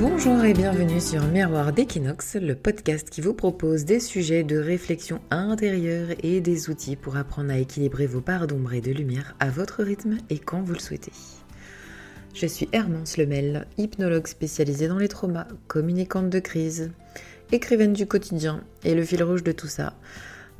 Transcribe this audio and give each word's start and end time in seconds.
Bonjour 0.00 0.44
et 0.44 0.52
bienvenue 0.52 1.00
sur 1.00 1.24
Miroir 1.24 1.72
d'Equinox, 1.72 2.36
le 2.36 2.54
podcast 2.54 3.10
qui 3.10 3.20
vous 3.20 3.34
propose 3.34 3.84
des 3.84 3.98
sujets 3.98 4.44
de 4.44 4.56
réflexion 4.56 5.20
intérieure 5.32 6.10
et 6.22 6.40
des 6.40 6.70
outils 6.70 6.94
pour 6.94 7.16
apprendre 7.16 7.50
à 7.50 7.58
équilibrer 7.58 8.06
vos 8.06 8.20
parts 8.20 8.46
d'ombre 8.46 8.74
et 8.74 8.80
de 8.80 8.92
lumière 8.92 9.34
à 9.40 9.50
votre 9.50 9.82
rythme 9.82 10.18
et 10.30 10.38
quand 10.38 10.62
vous 10.62 10.74
le 10.74 10.78
souhaitez. 10.78 11.10
Je 12.32 12.46
suis 12.46 12.68
Hermance 12.70 13.16
Lemel, 13.16 13.66
hypnologue 13.76 14.28
spécialisée 14.28 14.86
dans 14.86 14.98
les 14.98 15.08
traumas, 15.08 15.48
communicante 15.66 16.30
de 16.30 16.38
crise, 16.38 16.92
écrivaine 17.50 17.92
du 17.92 18.06
quotidien 18.06 18.62
et 18.84 18.94
le 18.94 19.04
fil 19.04 19.24
rouge 19.24 19.42
de 19.42 19.50
tout 19.50 19.66
ça, 19.66 19.94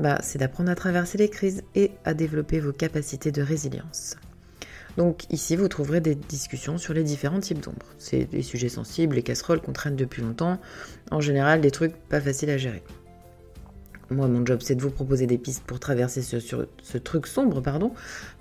bah, 0.01 0.19
c'est 0.21 0.41
d'apprendre 0.41 0.71
à 0.71 0.75
traverser 0.75 1.17
les 1.17 1.31
crises 1.31 1.63
et 1.77 1.93
à 2.05 2.13
développer 2.13 2.59
vos 2.59 2.73
capacités 2.73 3.31
de 3.31 3.43
résilience. 3.43 4.17
Donc 4.99 5.27
ici, 5.31 5.55
vous 5.55 5.69
trouverez 5.69 6.01
des 6.01 6.17
discussions 6.17 6.77
sur 6.77 6.93
les 6.93 7.05
différents 7.05 7.39
types 7.39 7.61
d'ombre. 7.61 7.87
C'est 7.99 8.25
des 8.25 8.43
sujets 8.43 8.69
sensibles, 8.69 9.15
les 9.15 9.23
casseroles 9.23 9.61
qu'on 9.61 9.73
traîne 9.73 9.95
depuis 9.95 10.23
longtemps, 10.23 10.59
en 11.13 11.21
général 11.21 11.61
des 11.61 11.71
trucs 11.71 11.95
pas 11.95 12.21
faciles 12.21 12.51
à 12.51 12.59
gérer. 12.59 12.83
Moi, 14.11 14.27
mon 14.27 14.45
job, 14.45 14.59
c'est 14.61 14.75
de 14.75 14.83
vous 14.83 14.91
proposer 14.91 15.29
des 15.29 15.39
pistes 15.39 15.63
pour 15.63 15.79
traverser 15.79 16.21
ce, 16.21 16.41
ce, 16.41 16.99
truc 16.99 17.29
sombre, 17.29 17.61
pardon. 17.61 17.93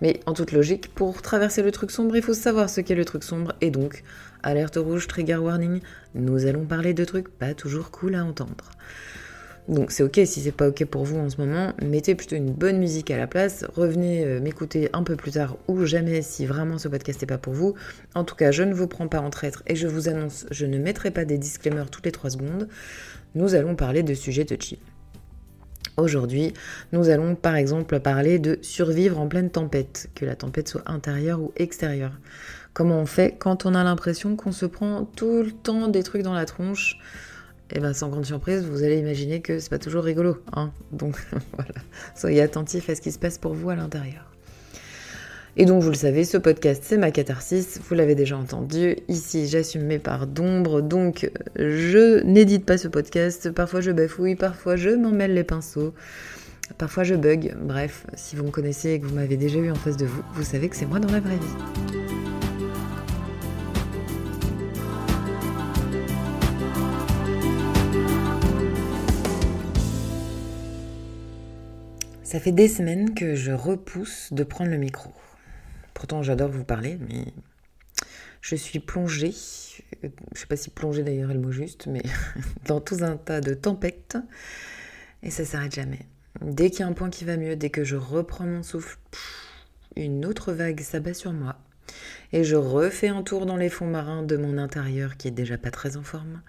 Mais 0.02 0.22
en 0.26 0.34
toute 0.34 0.52
logique, 0.52 0.92
pour 0.96 1.22
traverser 1.22 1.62
le 1.62 1.72
truc 1.72 1.92
sombre, 1.92 2.16
il 2.16 2.24
faut 2.24 2.34
savoir 2.34 2.72
ce 2.72 2.82
qu'est 2.82 2.96
le 2.96 3.06
truc 3.06 3.24
sombre. 3.24 3.54
Et 3.62 3.70
donc, 3.70 4.04
alerte 4.42 4.78
rouge, 4.78 5.06
trigger 5.06 5.36
warning, 5.36 5.82
nous 6.16 6.48
allons 6.48 6.66
parler 6.66 6.96
de 6.96 7.06
trucs 7.06 7.30
pas 7.30 7.54
toujours 7.54 7.92
cool 7.92 8.16
à 8.16 8.26
entendre. 8.26 8.72
Donc 9.68 9.92
c'est 9.92 10.04
ok 10.04 10.22
si 10.24 10.42
c'est 10.42 10.54
pas 10.54 10.70
ok 10.70 10.86
pour 10.86 11.04
vous 11.04 11.18
en 11.18 11.30
ce 11.30 11.38
moment, 11.38 11.74
mettez 11.82 12.16
plutôt 12.16 12.38
une 12.38 12.52
bonne 12.52 12.78
musique 12.78 13.12
à 13.12 13.18
la 13.18 13.28
place, 13.28 13.66
revenez 13.76 14.24
euh, 14.24 14.40
m'écouter 14.40 14.90
un 14.94 15.04
peu 15.04 15.18
plus 15.18 15.32
tard 15.32 15.58
ou 15.68 15.86
jamais 15.86 16.22
si 16.22 16.46
vraiment 16.46 16.78
ce 16.78 16.88
podcast 16.88 17.22
n'est 17.22 17.28
pas 17.28 17.38
pour 17.38 17.54
vous. 17.54 17.76
En 18.16 18.24
tout 18.24 18.36
cas, 18.36 18.52
je 18.52 18.64
ne 18.64 18.74
vous 18.74 18.88
prends 18.88 19.10
pas 19.10 19.20
en 19.20 19.30
traître 19.30 19.64
et 19.68 19.76
je 19.76 19.88
vous 19.88 20.08
annonce, 20.08 20.46
je 20.52 20.66
ne 20.66 20.78
mettrai 20.78 21.12
pas 21.12 21.26
des 21.26 21.38
disclaimers 21.38 21.90
toutes 21.90 22.06
les 22.06 22.14
3 22.14 22.30
secondes. 22.30 22.70
Nous 23.36 23.56
allons 23.56 23.76
parler 23.76 24.04
de 24.04 24.14
sujets 24.14 24.46
touchy. 24.46 24.80
Aujourd'hui, 25.98 26.54
nous 26.94 27.10
allons 27.10 27.36
par 27.36 27.56
exemple 27.56 28.00
parler 28.00 28.40
de 28.40 28.60
survivre 28.62 29.20
en 29.20 29.28
pleine 29.28 29.50
tempête, 29.50 30.10
que 30.16 30.26
la 30.26 30.36
tempête 30.36 30.70
soit 30.70 30.84
intérieure 30.86 31.42
ou 31.42 31.52
extérieure. 31.58 32.14
Comment 32.74 33.00
on 33.00 33.06
fait 33.06 33.36
quand 33.38 33.66
on 33.66 33.74
a 33.74 33.84
l'impression 33.84 34.36
qu'on 34.36 34.52
se 34.52 34.68
prend 34.68 35.06
tout 35.16 35.42
le 35.42 35.52
temps 35.52 35.88
des 35.88 36.04
trucs 36.04 36.22
dans 36.22 36.36
la 36.36 36.46
tronche 36.46 37.00
et 37.70 37.76
eh 37.78 37.80
bien 37.82 37.94
sans 37.94 38.08
grande 38.08 38.26
surprise, 38.26 38.64
vous 38.64 38.84
allez 38.84 38.98
imaginer 38.98 39.42
que 39.42 39.60
c'est 39.60 39.70
pas 39.70 39.80
toujours 39.80 40.04
rigolo. 40.06 40.38
Hein 40.54 40.72
donc 40.94 41.18
voilà, 41.54 41.74
soyez 42.16 42.42
attentifs 42.42 42.90
à 42.90 42.96
ce 42.96 43.02
qui 43.02 43.12
se 43.12 43.20
passe 43.20 43.38
pour 43.38 43.54
vous 43.54 43.70
à 43.70 43.76
l'intérieur. 43.76 44.32
Et 45.58 45.66
donc 45.66 45.82
vous 45.82 45.90
le 45.90 45.96
savez, 45.96 46.24
ce 46.24 46.38
podcast 46.38 46.84
c'est 46.86 46.98
ma 46.98 47.12
catharsis, 47.12 47.82
vous 47.84 47.96
l'avez 47.96 48.16
déjà 48.16 48.38
entendu. 48.38 48.96
Ici 49.10 49.48
j'assume 49.48 49.84
mes 49.84 50.00
parts 50.00 50.28
d'ombre, 50.28 50.82
donc 50.82 51.30
je 51.58 52.24
n'édite 52.24 52.66
pas 52.66 52.78
ce 52.78 52.88
podcast. 52.88 53.52
Parfois 53.52 53.82
je 53.82 53.92
bafouille, 53.92 54.36
parfois 54.36 54.78
je 54.78 54.92
m'emmêle 54.92 55.34
les 55.34 55.44
pinceaux, 55.44 55.94
parfois 56.78 57.04
je 57.04 57.16
bug. 57.16 57.54
Bref, 57.60 58.06
si 58.16 58.38
vous 58.38 58.46
me 58.46 58.52
connaissez 58.52 58.92
et 58.92 59.00
que 59.02 59.08
vous 59.08 59.16
m'avez 59.16 59.36
déjà 59.36 59.58
eu 59.60 59.72
en 59.72 59.76
face 59.76 59.98
de 59.98 60.06
vous, 60.06 60.22
vous 60.36 60.44
savez 60.44 60.70
que 60.70 60.76
c'est 60.78 60.86
moi 60.86 61.00
dans 61.00 61.12
la 61.12 61.20
vraie 61.20 61.38
vie. 61.38 62.07
Ça 72.28 72.42
fait 72.42 72.52
des 72.52 72.68
semaines 72.68 73.14
que 73.14 73.36
je 73.36 73.54
repousse 73.54 74.34
de 74.34 74.44
prendre 74.44 74.70
le 74.70 74.76
micro. 74.76 75.14
Pourtant, 75.94 76.24
j'adore 76.24 76.50
vous 76.50 76.66
parler, 76.66 76.98
mais 77.08 77.24
je 78.42 78.58
suis 78.58 78.80
plongée, 78.80 79.32
je 80.04 80.10
sais 80.38 80.46
pas 80.46 80.58
si 80.58 80.70
plongée 80.70 81.04
d'ailleurs 81.04 81.32
est 81.32 81.36
le 81.36 81.40
mot 81.40 81.54
juste, 81.54 81.88
mais 81.88 82.04
dans 82.66 82.82
tout 82.82 82.98
un 83.00 83.16
tas 83.16 83.40
de 83.40 83.54
tempêtes, 83.54 84.18
et 85.24 85.32
ça 85.32 85.46
s'arrête 85.46 85.74
jamais. 85.74 86.02
Dès 86.42 86.70
qu'il 86.70 86.82
y 86.82 86.84
a 86.84 86.88
un 86.88 86.92
point 86.92 87.10
qui 87.10 87.24
va 87.24 87.38
mieux, 87.38 87.56
dès 87.56 87.70
que 87.70 87.86
je 87.86 87.96
reprends 87.96 88.46
mon 88.46 88.62
souffle, 88.62 88.98
une 89.96 90.26
autre 90.26 90.52
vague 90.52 90.82
s'abat 90.82 91.14
sur 91.14 91.32
moi, 91.32 91.56
et 92.34 92.44
je 92.44 92.58
refais 92.58 93.08
un 93.08 93.24
tour 93.24 93.46
dans 93.46 93.56
les 93.56 93.70
fonds 93.70 93.88
marins 93.88 94.24
de 94.24 94.36
mon 94.36 94.58
intérieur 94.58 95.16
qui 95.16 95.30
est 95.30 95.32
déjà 95.32 95.58
pas 95.58 95.72
très 95.72 95.96
en 95.96 96.04
forme, 96.04 96.42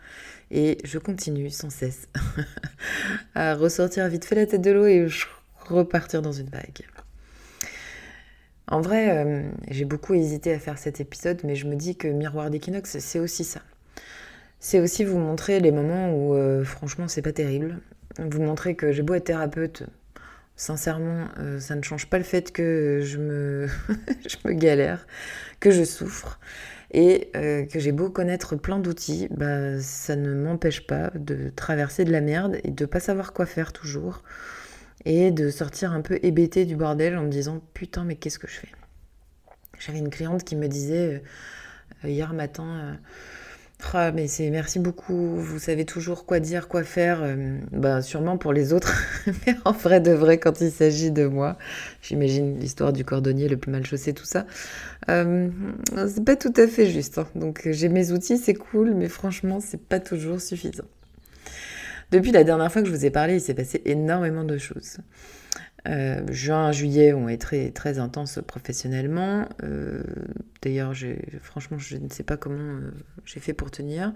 et 0.51 0.79
je 0.83 0.99
continue 0.99 1.51
sans 1.51 1.71
cesse 1.71 2.09
à 3.37 3.55
ressortir 3.55 4.09
vite 4.09 4.25
fait 4.25 4.35
la 4.35 4.47
tête 4.47 4.63
de 4.63 4.73
l'eau 4.73 4.87
et 4.87 5.07
repartir 5.69 6.23
dans 6.23 6.33
une 6.33 6.49
vague. 6.49 6.87
En 8.71 8.83
vrai, 8.83 9.11
euh, 9.11 9.43
j'ai 9.71 9.87
beaucoup 9.87 10.15
hésité 10.15 10.53
à 10.53 10.59
faire 10.59 10.79
cet 10.79 11.01
épisode, 11.01 11.41
mais 11.43 11.55
je 11.57 11.67
me 11.67 11.75
dis 11.75 11.97
que 11.97 12.07
Miroir 12.07 12.51
d'équinoxe, 12.51 12.99
c'est 12.99 13.19
aussi 13.19 13.45
ça. 13.45 13.63
C'est 14.61 14.81
aussi 14.81 15.05
vous 15.05 15.19
montrer 15.19 15.61
les 15.61 15.73
moments 15.73 16.13
où, 16.13 16.35
euh, 16.35 16.65
franchement, 16.65 17.09
c'est 17.09 17.23
pas 17.23 17.33
terrible. 17.33 17.79
Vous 18.19 18.43
montrer 18.43 18.75
que 18.75 18.93
j'ai 18.93 19.03
beau 19.03 19.15
être 19.15 19.25
thérapeute, 19.25 19.85
sincèrement, 20.57 21.29
euh, 21.39 21.61
ça 21.61 21.77
ne 21.77 21.83
change 21.83 22.07
pas 22.11 22.19
le 22.19 22.25
fait 22.25 22.53
que 22.53 23.01
je 23.03 23.17
me, 23.17 23.69
galère, 24.53 25.07
que 25.61 25.71
je 25.71 25.85
souffre, 25.85 26.39
et 26.91 27.31
que 27.35 27.79
j'ai 27.79 27.93
beau 27.93 28.09
connaître 28.09 28.57
plein 28.57 28.79
d'outils, 28.79 29.29
bah, 29.31 29.79
ça 29.79 30.17
ne 30.17 30.33
m'empêche 30.33 30.87
pas 30.87 31.11
de 31.15 31.51
traverser 31.55 32.05
de 32.05 32.13
la 32.13 32.23
merde 32.23 32.59
et 32.65 32.71
de 32.71 32.87
pas 32.87 32.99
savoir 32.99 33.35
quoi 33.35 33.45
faire 33.45 33.75
toujours 33.75 34.23
et 35.05 35.31
de 35.31 35.51
sortir 35.51 35.93
un 35.93 36.01
peu 36.01 36.19
hébété 36.23 36.65
du 36.65 36.77
bordel 36.77 37.17
en 37.17 37.23
me 37.23 37.31
disant 37.31 37.61
putain 37.75 38.05
mais 38.05 38.17
qu'est-ce 38.17 38.39
que 38.39 38.49
je 38.49 38.59
fais? 38.59 38.69
J'avais 39.79 39.99
une 39.99 40.11
cliente 40.11 40.45
qui 40.45 40.57
me 40.57 40.67
disait 40.69 41.23
euh, 42.05 42.09
hier 42.09 42.33
matin 42.35 42.65
euh, 42.65 42.95
ah, 43.93 44.11
mais 44.11 44.27
merci 44.51 44.81
beaucoup, 44.81 45.37
vous 45.37 45.61
savez 45.61 45.85
toujours 45.85 46.27
quoi 46.27 46.41
dire, 46.41 46.67
quoi 46.67 46.83
faire, 46.83 47.21
euh, 47.23 47.59
bah, 47.71 48.03
sûrement 48.03 48.37
pour 48.37 48.53
les 48.53 48.73
autres, 48.73 48.93
mais 49.47 49.55
en 49.65 49.71
vrai 49.71 50.01
de 50.01 50.11
vrai 50.11 50.39
quand 50.39 50.61
il 50.61 50.73
s'agit 50.73 51.13
de 51.13 51.27
moi, 51.27 51.57
j'imagine 52.03 52.59
l'histoire 52.59 52.93
du 52.93 53.05
cordonnier 53.05 53.49
le 53.49 53.57
plus 53.57 53.71
mal 53.71 53.87
chaussé, 53.87 54.13
tout 54.15 54.25
ça, 54.25 54.47
c'est 55.07 56.25
pas 56.25 56.35
tout 56.35 56.53
à 56.57 56.67
fait 56.67 56.91
juste. 56.91 57.19
Hein. 57.19 57.29
Donc 57.37 57.69
j'ai 57.71 57.89
mes 57.89 58.11
outils, 58.11 58.37
c'est 58.37 58.55
cool, 58.55 58.95
mais 58.95 59.09
franchement 59.09 59.61
c'est 59.61 59.81
pas 59.81 60.01
toujours 60.01 60.41
suffisant. 60.41 60.85
Depuis 62.11 62.33
la 62.33 62.45
dernière 62.45 62.73
fois 62.73 62.83
que 62.83 62.89
je 62.89 62.95
vous 62.95 63.05
ai 63.05 63.11
parlé, 63.11 63.35
il 63.35 63.41
s'est 63.41 63.55
passé 63.55 63.83
énormément 63.85 64.45
de 64.45 64.57
choses. 64.57 64.99
Euh, 65.87 66.21
juin, 66.31 66.73
juillet 66.73 67.13
ont 67.13 67.29
été 67.29 67.71
très, 67.73 67.99
intenses 67.99 68.41
professionnellement. 68.47 69.49
Euh, 69.63 70.03
d'ailleurs, 70.63 70.93
franchement, 71.43 71.79
je 71.79 71.97
ne 71.97 72.09
sais 72.09 72.23
pas 72.23 72.37
comment 72.37 72.59
euh, 72.59 72.91
j'ai 73.25 73.41
fait 73.41 73.53
pour 73.53 73.71
tenir. 73.71 74.13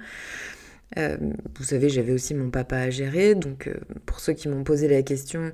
vous 0.96 1.64
savez, 1.64 1.88
j'avais 1.88 2.12
aussi 2.12 2.34
mon 2.34 2.50
papa 2.50 2.76
à 2.76 2.90
gérer, 2.90 3.34
donc 3.34 3.70
pour 4.04 4.20
ceux 4.20 4.34
qui 4.34 4.48
m'ont 4.48 4.64
posé 4.64 4.88
la 4.88 5.02
question, 5.02 5.52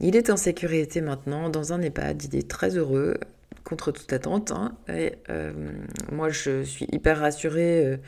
il 0.00 0.16
est 0.16 0.30
en 0.30 0.36
sécurité 0.36 1.00
maintenant 1.02 1.50
dans 1.50 1.72
un 1.72 1.82
EHPAD, 1.82 2.24
il 2.24 2.36
est 2.36 2.48
très 2.48 2.76
heureux, 2.76 3.18
contre 3.64 3.92
toute 3.92 4.10
attente. 4.12 4.50
Hein, 4.52 4.76
et 4.88 5.12
moi, 6.10 6.30
je 6.30 6.62
suis 6.62 6.86
hyper 6.90 7.18
rassurée 7.18 7.98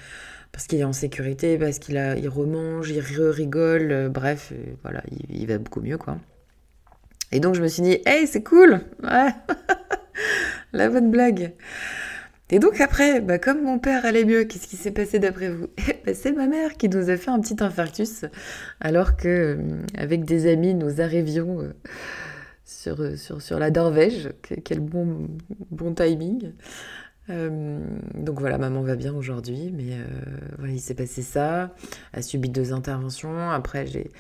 parce 0.53 0.67
qu'il 0.67 0.81
est 0.81 0.85
en 0.85 0.93
sécurité, 0.93 1.59
parce 1.59 1.79
qu'il 1.79 1.97
a, 1.97 2.17
il 2.17 2.29
remange, 2.29 2.91
il 2.91 3.01
rigole, 3.01 3.93
euh, 3.93 4.09
bref, 4.09 4.53
euh, 4.53 4.75
voilà, 4.83 5.03
il, 5.29 5.47
va 5.47 5.59
beaucoup 5.59 5.81
mieux, 5.81 5.99
quoi. 5.99 6.19
Et 7.33 7.41
donc 7.41 7.55
je 7.55 7.63
me 7.63 7.69
suis 7.69 7.83
dit, 7.83 7.99
hey, 8.07 8.27
c'est 8.27 8.43
cool, 8.43 8.81
ouais, 9.03 9.29
la 10.73 10.89
bonne 10.89 11.11
blague. 11.11 11.53
Et 12.53 12.59
donc 12.59 12.81
après, 12.81 13.21
bah, 13.21 13.39
comme 13.39 13.63
mon 13.63 13.79
père 13.79 14.05
allait 14.05 14.25
mieux, 14.25 14.43
qu'est-ce 14.43 14.67
qui 14.67 14.77
s'est 14.77 14.91
passé 14.91 15.21
d'après 15.21 15.51
vous? 15.51 15.69
Eh 15.79 16.01
ben, 16.05 16.15
C'est 16.15 16.33
ma 16.33 16.49
mère 16.49 16.77
qui 16.77 16.89
nous 16.89 17.11
a 17.11 17.17
fait 17.17 17.31
un 17.31 17.41
petit 17.41 17.63
infarctus, 17.63 18.25
alors 18.81 19.17
que 19.17 19.29
euh, 19.29 19.83
avec 19.97 20.25
des 20.25 20.51
amis, 20.51 20.75
nous 20.75 21.01
arrivions 21.01 21.73
sur, 22.65 23.59
la 23.59 23.71
Norvège. 23.71 24.31
Quel 24.65 24.81
bon 24.81 25.95
timing. 25.95 26.53
Euh, 27.31 27.81
donc 28.15 28.41
voilà, 28.41 28.59
maman 28.59 28.83
va 28.83 28.97
bien 28.97 29.15
aujourd'hui, 29.15 29.73
mais 29.73 29.93
euh, 29.93 30.69
il 30.69 30.81
s'est 30.81 30.95
passé 30.95 31.23
ça. 31.23 31.75
Elle 32.13 32.21
a 32.21 32.23
subi 32.23 32.49
deux 32.49 32.73
interventions. 32.73 33.51
Après, 33.51 33.87
j'ai 33.87 34.11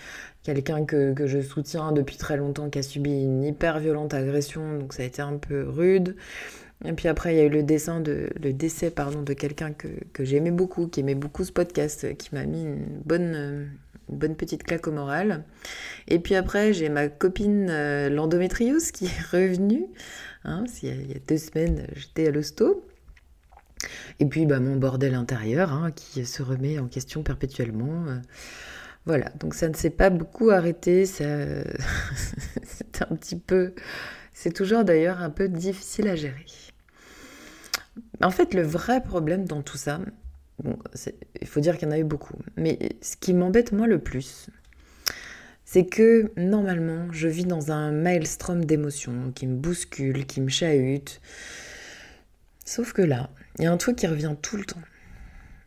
quelqu'un 0.42 0.84
que, 0.84 1.14
je 1.26 1.40
soutiens 1.40 1.92
depuis 1.92 2.16
très 2.16 2.36
longtemps 2.36 2.70
qui 2.70 2.78
a 2.78 2.82
subi 2.82 3.10
une 3.10 3.42
hyper 3.42 3.80
violente 3.80 4.14
agression, 4.14 4.78
donc 4.78 4.92
ça 4.92 5.02
a 5.02 5.06
été 5.06 5.22
un 5.22 5.36
peu 5.36 5.68
rude. 5.68 6.16
Et 6.84 6.92
puis 6.94 7.08
après, 7.08 7.34
il 7.34 7.38
y 7.38 7.40
a 7.40 7.44
eu 7.44 7.50
le, 7.50 7.62
décès 7.62 8.90
de 8.90 9.32
quelqu'un 9.34 9.72
que, 9.72 10.24
j'aimais 10.24 10.50
beaucoup, 10.50 10.86
qui 10.86 11.00
aimait 11.00 11.14
beaucoup 11.14 11.44
ce 11.44 11.52
podcast, 11.52 12.16
qui 12.16 12.34
m'a 12.34 12.46
mis 12.46 12.62
une 12.62 12.86
bonne, 13.04 13.68
bonne 14.08 14.34
petite 14.34 14.62
claque 14.62 14.86
au 14.86 14.92
moral. 14.92 15.44
Et 16.08 16.18
puis 16.18 16.34
après, 16.34 16.72
j'ai 16.72 16.88
ma 16.88 17.08
copine 17.08 17.68
euh, 17.70 18.08
l'endométriose 18.08 18.92
qui 18.92 19.06
est 19.06 19.20
revenue. 19.30 19.84
Hein, 20.44 20.64
il, 20.82 20.88
y 20.88 20.92
a, 20.92 20.94
il 20.94 21.10
y 21.10 21.14
a 21.14 21.20
deux 21.28 21.36
semaines, 21.36 21.86
j'étais 21.94 22.28
à 22.28 22.30
l'hosto. 22.30 22.82
Et 24.19 24.27
puis 24.27 24.47
bah, 24.47 24.61
mon 24.61 24.77
bordel 24.77 25.15
intérieur 25.15 25.73
hein, 25.73 25.91
qui 25.93 26.25
se 26.27 26.43
remet 26.43 26.79
en 26.79 26.87
question 26.87 27.23
perpétuellement. 27.23 28.06
Euh. 28.06 28.19
voilà, 29.06 29.31
donc 29.38 29.55
ça 29.55 29.69
ne 29.69 29.75
s'est 29.75 29.91
pas 29.91 30.11
beaucoup 30.11 30.50
arrêté. 30.50 31.06
C'est 31.06 31.23
un 31.25 33.17
petit 33.17 33.38
peu. 33.38 33.75
C'est 34.32 34.53
toujours 34.53 34.85
d'ailleurs 34.85 35.21
un 35.21 35.31
peu 35.31 35.49
difficile 35.49 36.09
à 36.09 36.17
gérer. 36.17 36.47
En 38.23 38.31
fait, 38.31 38.55
le 38.55 38.62
vrai 38.62 39.03
problème 39.03 39.47
dans 39.47 39.62
tout 39.62 39.77
ça, 39.77 40.00
bon, 40.62 40.79
il 41.41 41.47
faut 41.47 41.61
dire 41.61 41.79
qu'il 41.79 41.88
y 41.88 41.91
en 41.91 41.94
a 41.94 41.99
eu 41.99 42.05
beaucoup. 42.05 42.37
Mais 42.56 42.79
ce 43.00 43.17
qui 43.17 43.32
m'embête 43.32 43.73
moi 43.73 43.87
le 43.87 43.99
plus, 43.99 44.49
c'est 45.65 45.87
que 45.87 46.32
normalement, 46.37 47.06
je 47.12 47.29
vis 47.29 47.44
dans 47.44 47.71
un 47.71 47.93
maelstrom 47.93 48.65
d'émotions 48.65 49.32
qui 49.35 49.47
me 49.47 49.56
bouscule, 49.56 50.27
qui 50.27 50.41
me 50.41 50.49
chahute. 50.49 51.21
Sauf 52.65 52.93
que 52.93 53.03
là, 53.03 53.31
il 53.60 53.64
y 53.64 53.66
a 53.66 53.72
un 53.72 53.76
truc 53.76 53.96
qui 53.96 54.06
revient 54.06 54.34
tout 54.40 54.56
le 54.56 54.64
temps. 54.64 54.80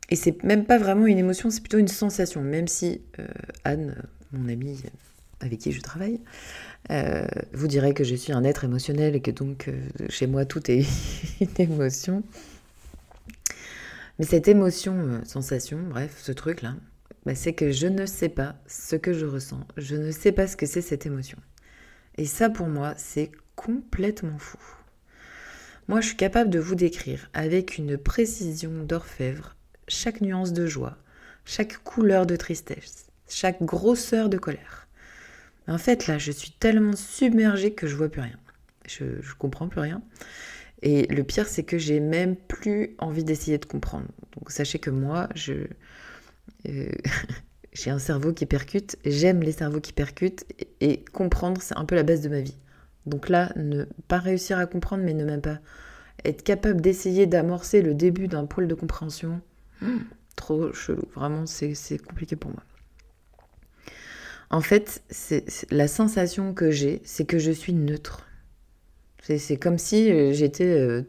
Et 0.09 0.15
c'est 0.15 0.43
même 0.43 0.65
pas 0.65 0.77
vraiment 0.77 1.05
une 1.05 1.19
émotion, 1.19 1.49
c'est 1.49 1.61
plutôt 1.61 1.77
une 1.77 1.87
sensation. 1.87 2.41
Même 2.41 2.67
si 2.67 3.01
euh, 3.19 3.27
Anne, 3.63 3.95
mon 4.31 4.49
amie 4.49 4.81
avec 5.39 5.59
qui 5.59 5.71
je 5.71 5.81
travaille, 5.81 6.19
euh, 6.91 7.25
vous 7.53 7.67
dirait 7.67 7.93
que 7.93 8.03
je 8.03 8.15
suis 8.15 8.33
un 8.33 8.43
être 8.43 8.63
émotionnel 8.63 9.15
et 9.15 9.21
que 9.21 9.31
donc 9.31 9.67
euh, 9.67 9.79
chez 10.09 10.25
moi 10.27 10.45
tout 10.45 10.71
est 10.71 10.85
une 11.39 11.49
émotion. 11.59 12.23
Mais 14.17 14.25
cette 14.25 14.47
émotion, 14.47 15.21
sensation, 15.23 15.79
bref, 15.89 16.19
ce 16.21 16.31
truc-là, 16.31 16.75
bah, 17.25 17.35
c'est 17.35 17.53
que 17.53 17.71
je 17.71 17.87
ne 17.87 18.05
sais 18.05 18.29
pas 18.29 18.55
ce 18.67 18.95
que 18.95 19.13
je 19.13 19.25
ressens. 19.25 19.61
Je 19.77 19.95
ne 19.95 20.11
sais 20.11 20.31
pas 20.31 20.47
ce 20.47 20.55
que 20.55 20.65
c'est 20.65 20.81
cette 20.81 21.05
émotion. 21.05 21.37
Et 22.17 22.25
ça, 22.25 22.49
pour 22.49 22.67
moi, 22.67 22.93
c'est 22.97 23.31
complètement 23.55 24.37
fou. 24.37 24.57
Moi, 25.88 26.01
je 26.01 26.07
suis 26.07 26.18
capable 26.18 26.50
de 26.50 26.59
vous 26.59 26.75
décrire 26.75 27.30
avec 27.33 27.77
une 27.77 27.97
précision 27.97 28.71
d'orfèvre 28.83 29.56
chaque 29.88 30.21
nuance 30.21 30.53
de 30.53 30.65
joie, 30.65 30.97
chaque 31.45 31.83
couleur 31.83 32.25
de 32.25 32.35
tristesse, 32.35 33.07
chaque 33.27 33.62
grosseur 33.62 34.30
de 34.30 34.38
colère. 34.38 34.88
En 35.68 35.77
fait, 35.77 36.07
là, 36.07 36.18
je 36.18 36.31
suis 36.31 36.51
tellement 36.51 36.95
submergée 36.95 37.74
que 37.74 37.88
je 37.88 37.95
vois 37.95 38.09
plus 38.09 38.21
rien. 38.21 38.39
Je, 38.88 39.06
comprends 39.38 39.68
plus 39.68 39.80
rien. 39.80 40.01
Et 40.81 41.07
le 41.07 41.24
pire, 41.24 41.47
c'est 41.47 41.63
que 41.63 41.77
j'ai 41.77 42.00
même 42.00 42.36
plus 42.36 42.95
envie 42.97 43.24
d'essayer 43.24 43.57
de 43.57 43.65
comprendre. 43.65 44.07
Donc, 44.36 44.51
sachez 44.51 44.79
que 44.79 44.89
moi, 44.89 45.29
je, 45.36 45.53
euh, 46.68 46.89
j'ai 47.74 47.89
un 47.89 48.00
cerveau 48.00 48.33
qui 48.33 48.45
percute, 48.45 48.97
j'aime 49.06 49.41
les 49.41 49.53
cerveaux 49.53 49.79
qui 49.79 49.94
percutent, 49.94 50.45
et, 50.81 51.03
comprendre, 51.13 51.62
c'est 51.62 51.77
un 51.77 51.86
peu 51.86 51.95
la 51.95 52.03
base 52.03 52.21
de 52.21 52.29
ma 52.29 52.41
vie. 52.41 52.57
Donc 53.05 53.29
là, 53.29 53.51
ne 53.55 53.85
pas 54.07 54.19
réussir 54.19 54.57
à 54.57 54.65
comprendre, 54.65 55.03
mais 55.03 55.13
ne 55.13 55.25
même 55.25 55.41
pas 55.41 55.59
être 56.25 56.44
capable 56.44 56.81
d'essayer 56.81 57.25
d'amorcer 57.25 57.81
le 57.81 57.94
début 57.94 58.27
d'un 58.27 58.45
pôle 58.45 58.67
de 58.67 58.75
compréhension, 58.75 59.41
hmm, 59.81 60.00
trop 60.35 60.71
chelou. 60.73 61.07
Vraiment, 61.15 61.45
c'est 61.45 61.97
compliqué 61.97 62.35
pour 62.35 62.51
moi. 62.51 62.63
En 64.50 64.61
fait, 64.61 65.01
c'est 65.09 65.45
la 65.71 65.88
sensation 65.88 66.53
que 66.53 66.69
j'ai, 66.69 67.01
c'est 67.03 67.25
que 67.25 67.39
je 67.39 67.51
suis 67.51 67.73
neutre. 67.73 68.27
C'est 69.23 69.57
comme 69.57 69.77
si 69.77 70.11
euh, 70.11 70.33
j'étais 70.33 70.65
euh, 70.65 71.01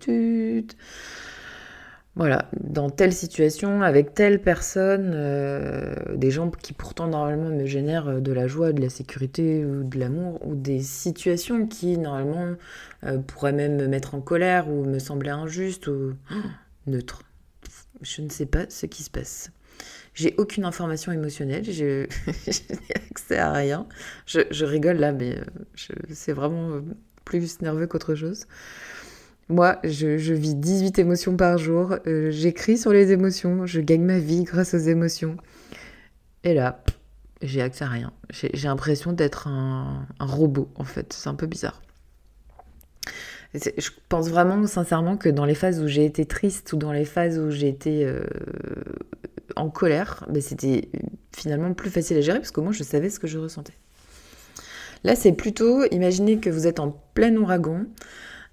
voilà, 2.16 2.48
dans 2.60 2.90
telle 2.90 3.12
situation, 3.12 3.82
avec 3.82 4.14
telle 4.14 4.40
personne, 4.40 5.12
euh, 5.14 5.94
des 6.14 6.30
gens 6.30 6.48
qui 6.48 6.72
pourtant 6.72 7.08
normalement 7.08 7.48
me 7.48 7.66
génèrent 7.66 8.08
euh, 8.08 8.20
de 8.20 8.30
la 8.30 8.46
joie, 8.46 8.72
de 8.72 8.80
la 8.80 8.88
sécurité 8.88 9.64
ou 9.64 9.82
de 9.82 9.98
l'amour, 9.98 10.38
ou 10.46 10.54
des 10.54 10.80
situations 10.80 11.66
qui 11.66 11.98
normalement 11.98 12.54
euh, 13.02 13.18
pourraient 13.18 13.52
même 13.52 13.76
me 13.76 13.88
mettre 13.88 14.14
en 14.14 14.20
colère 14.20 14.68
ou 14.68 14.84
me 14.84 15.00
sembler 15.00 15.30
injustes 15.30 15.88
ou 15.88 16.14
neutres. 16.86 17.22
Je 18.00 18.22
ne 18.22 18.28
sais 18.28 18.46
pas 18.46 18.66
ce 18.68 18.86
qui 18.86 19.02
se 19.02 19.10
passe. 19.10 19.50
J'ai 20.14 20.36
aucune 20.38 20.64
information 20.64 21.10
émotionnelle, 21.10 21.64
je, 21.64 22.06
n'ai 22.46 22.94
accès 23.10 23.38
à 23.38 23.50
rien. 23.50 23.88
Je, 24.26 24.64
rigole 24.64 24.98
là, 24.98 25.12
mais 25.12 25.38
c'est 26.12 26.32
vraiment 26.32 26.80
plus 27.24 27.60
nerveux 27.60 27.88
qu'autre 27.88 28.14
chose. 28.14 28.46
Moi, 29.48 29.78
je, 29.84 30.32
vis 30.32 30.54
18 30.54 30.98
émotions 30.98 31.36
par 31.36 31.58
jour, 31.58 31.96
euh, 32.06 32.30
j'écris 32.30 32.78
sur 32.78 32.92
les 32.92 33.12
émotions, 33.12 33.66
je 33.66 33.80
gagne 33.80 34.02
ma 34.02 34.18
vie 34.18 34.44
grâce 34.44 34.72
aux 34.72 34.78
émotions. 34.78 35.36
Et 36.44 36.54
là, 36.54 36.82
j'ai 37.42 37.60
accès 37.60 37.84
à 37.84 37.88
rien. 37.88 38.12
J'ai 38.30 38.68
l'impression 38.68 39.12
d'être 39.12 39.48
un, 39.48 40.06
robot, 40.18 40.70
en 40.76 40.84
fait. 40.84 41.12
C'est 41.12 41.28
un 41.28 41.34
peu 41.34 41.46
bizarre. 41.46 41.82
Je 43.54 43.90
pense 44.08 44.28
vraiment, 44.28 44.66
sincèrement, 44.66 45.16
que 45.16 45.28
dans 45.28 45.44
les 45.44 45.54
phases 45.54 45.80
où 45.80 45.86
j'ai 45.86 46.04
été 46.04 46.24
triste 46.24 46.72
ou 46.72 46.76
dans 46.76 46.92
les 46.92 47.04
phases 47.04 47.38
où 47.38 47.50
j'ai 47.50 47.68
été 47.68 48.04
euh, 48.04 48.24
en 49.56 49.68
colère, 49.68 50.26
ben, 50.28 50.42
c'était 50.42 50.88
finalement 51.36 51.72
plus 51.74 51.90
facile 51.90 52.16
à 52.16 52.20
gérer 52.22 52.38
parce 52.38 52.50
que 52.50 52.60
moi, 52.60 52.72
je 52.72 52.82
savais 52.82 53.10
ce 53.10 53.20
que 53.20 53.26
je 53.26 53.38
ressentais. 53.38 53.74
Là, 55.04 55.14
c'est 55.14 55.32
plutôt, 55.32 55.84
imaginez 55.90 56.38
que 56.38 56.48
vous 56.48 56.66
êtes 56.66 56.80
en 56.80 56.90
plein 57.12 57.36
ouragan, 57.36 57.84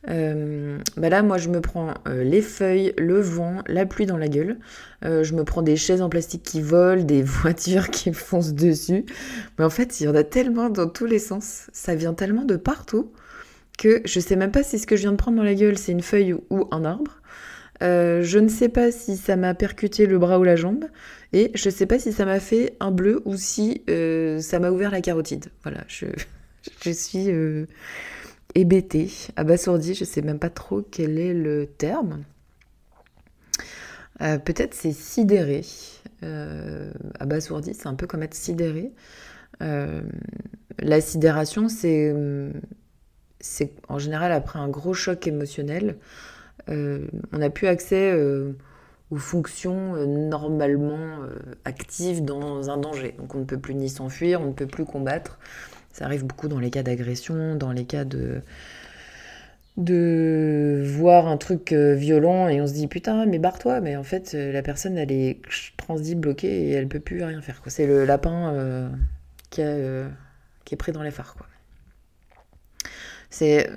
euh, 0.10 0.80
bah 0.98 1.10
là, 1.10 1.22
moi, 1.22 1.38
je 1.38 1.50
me 1.50 1.62
prends 1.62 1.94
euh, 2.08 2.24
les 2.24 2.42
feuilles, 2.42 2.94
le 2.98 3.20
vent, 3.20 3.62
la 3.68 3.86
pluie 3.86 4.06
dans 4.06 4.18
la 4.18 4.28
gueule. 4.28 4.58
Euh, 5.06 5.24
je 5.24 5.34
me 5.36 5.44
prends 5.44 5.62
des 5.62 5.76
chaises 5.76 6.02
en 6.02 6.10
plastique 6.10 6.44
qui 6.44 6.62
volent, 6.62 7.04
des 7.04 7.22
voitures 7.24 7.90
qui 7.90 8.14
foncent 8.14 8.54
dessus. 8.54 9.06
Mais 9.58 9.66
en 9.66 9.70
fait, 9.70 10.00
il 10.00 10.06
y 10.06 10.08
en 10.08 10.16
a 10.16 10.24
tellement 10.24 10.70
dans 10.70 10.88
tous 10.88 11.06
les 11.06 11.20
sens. 11.20 11.68
Ça 11.74 11.96
vient 11.96 12.14
tellement 12.14 12.46
de 12.46 12.56
partout 12.56 13.12
que 13.78 14.02
je 14.06 14.20
sais 14.20 14.36
même 14.36 14.52
pas 14.52 14.64
si 14.64 14.78
ce 14.80 14.86
que 14.86 14.96
je 14.96 15.02
viens 15.02 15.12
de 15.12 15.18
prendre 15.18 15.38
dans 15.38 15.44
la 15.44 15.56
gueule, 15.56 15.78
c'est 15.78 15.92
une 15.92 16.04
feuille 16.04 16.36
ou 16.50 16.68
un 16.72 16.86
arbre. 16.86 17.20
je 17.82 18.38
ne 18.38 18.48
sais 18.48 18.70
pas 18.70 18.92
si 18.92 19.18
ça 19.18 19.36
m'a 19.38 19.56
percuté 19.56 20.06
le 20.06 20.20
bras 20.20 20.40
ou 20.40 20.44
la 20.44 20.56
jambe. 20.56 20.86
Et 21.34 21.52
je 21.56 21.70
ne 21.70 21.74
sais 21.74 21.86
pas 21.86 21.98
si 21.98 22.12
ça 22.12 22.26
m'a 22.26 22.40
fait 22.40 22.76
un 22.80 22.92
bleu 22.92 23.22
ou 23.26 23.38
si 23.38 23.84
ça 23.88 24.60
m'a 24.60 24.70
ouvert 24.70 24.92
la 24.92 25.02
carotide. 25.02 25.46
Voilà, 25.64 25.84
je 25.88 26.06
suis 26.92 27.32
hébété, 28.56 29.12
abasourdi, 29.36 29.94
je 29.94 30.04
sais 30.04 30.22
même 30.22 30.40
pas 30.40 30.50
trop 30.50 30.82
quel 30.82 31.18
est 31.18 31.34
le 31.34 31.68
terme. 31.68 32.24
Euh, 34.22 34.38
peut-être 34.38 34.74
c'est 34.74 34.92
sidéré. 34.92 35.62
Euh, 36.24 36.92
abasourdi, 37.20 37.74
c'est 37.74 37.88
un 37.88 37.96
peu 37.96 38.08
comme 38.08 38.24
être 38.24 38.36
sidéré. 38.36 38.92
Euh, 39.62 40.02
la 40.80 41.02
sidération, 41.02 41.70
c'est, 41.70 42.16
c'est 43.40 43.74
en 43.88 44.00
général 44.00 44.32
après 44.32 44.60
un 44.60 44.70
gros 44.70 44.94
choc 44.94 45.28
émotionnel. 45.28 45.98
on 46.68 47.38
n'a 47.38 47.50
plus 47.50 47.68
accès 47.68 48.14
aux 49.10 49.18
fonctions 49.18 50.06
normalement 50.08 51.20
actives 51.66 52.24
dans 52.24 52.70
un 52.70 52.78
danger. 52.78 53.16
Donc 53.18 53.36
on 53.36 53.40
ne 53.40 53.46
peut 53.46 53.60
plus 53.60 53.76
ni 53.76 53.90
s'enfuir, 53.90 54.42
on 54.42 54.48
ne 54.48 54.54
peut 54.54 54.68
plus 54.68 54.86
combattre. 54.86 55.40
Ça 55.94 56.06
arrive 56.06 56.26
beaucoup 56.26 56.48
dans 56.48 56.60
les 56.60 56.70
cas 56.70 56.84
d'agression, 56.84 57.56
dans 57.56 57.72
les 57.72 57.86
cas 57.86 58.06
de 59.78 60.84
voir 60.86 61.28
un 61.28 61.38
truc 61.38 61.72
euh, 61.72 61.96
violent 61.96 62.48
et 62.48 62.62
on 62.62 62.68
se 62.68 62.74
dit 62.74 62.88
putain 62.88 63.26
mais 63.26 63.40
barre-toi. 63.40 63.82
Mais 63.82 63.96
en 63.96 64.04
fait 64.04 64.34
euh, 64.34 64.52
la 64.52 64.62
personne 64.62 64.98
elle 64.98 65.12
est 65.12 65.42
transit 65.78 66.20
bloquée 66.20 66.70
et 66.70 66.72
elle 66.72 66.88
peut 66.88 67.00
plus 67.00 67.24
rien 67.24 67.42
faire 67.42 67.62
c'est 67.68 67.88
le 67.88 68.06
lapin 68.06 68.54
euh, 68.54 68.90
qui, 69.50 69.62
est 69.62 70.76
pris 70.78 70.92
dans 70.92 71.04
les 71.04 71.12
phares 71.12 71.36
quoi. 71.36 71.48
C'est 73.30 73.70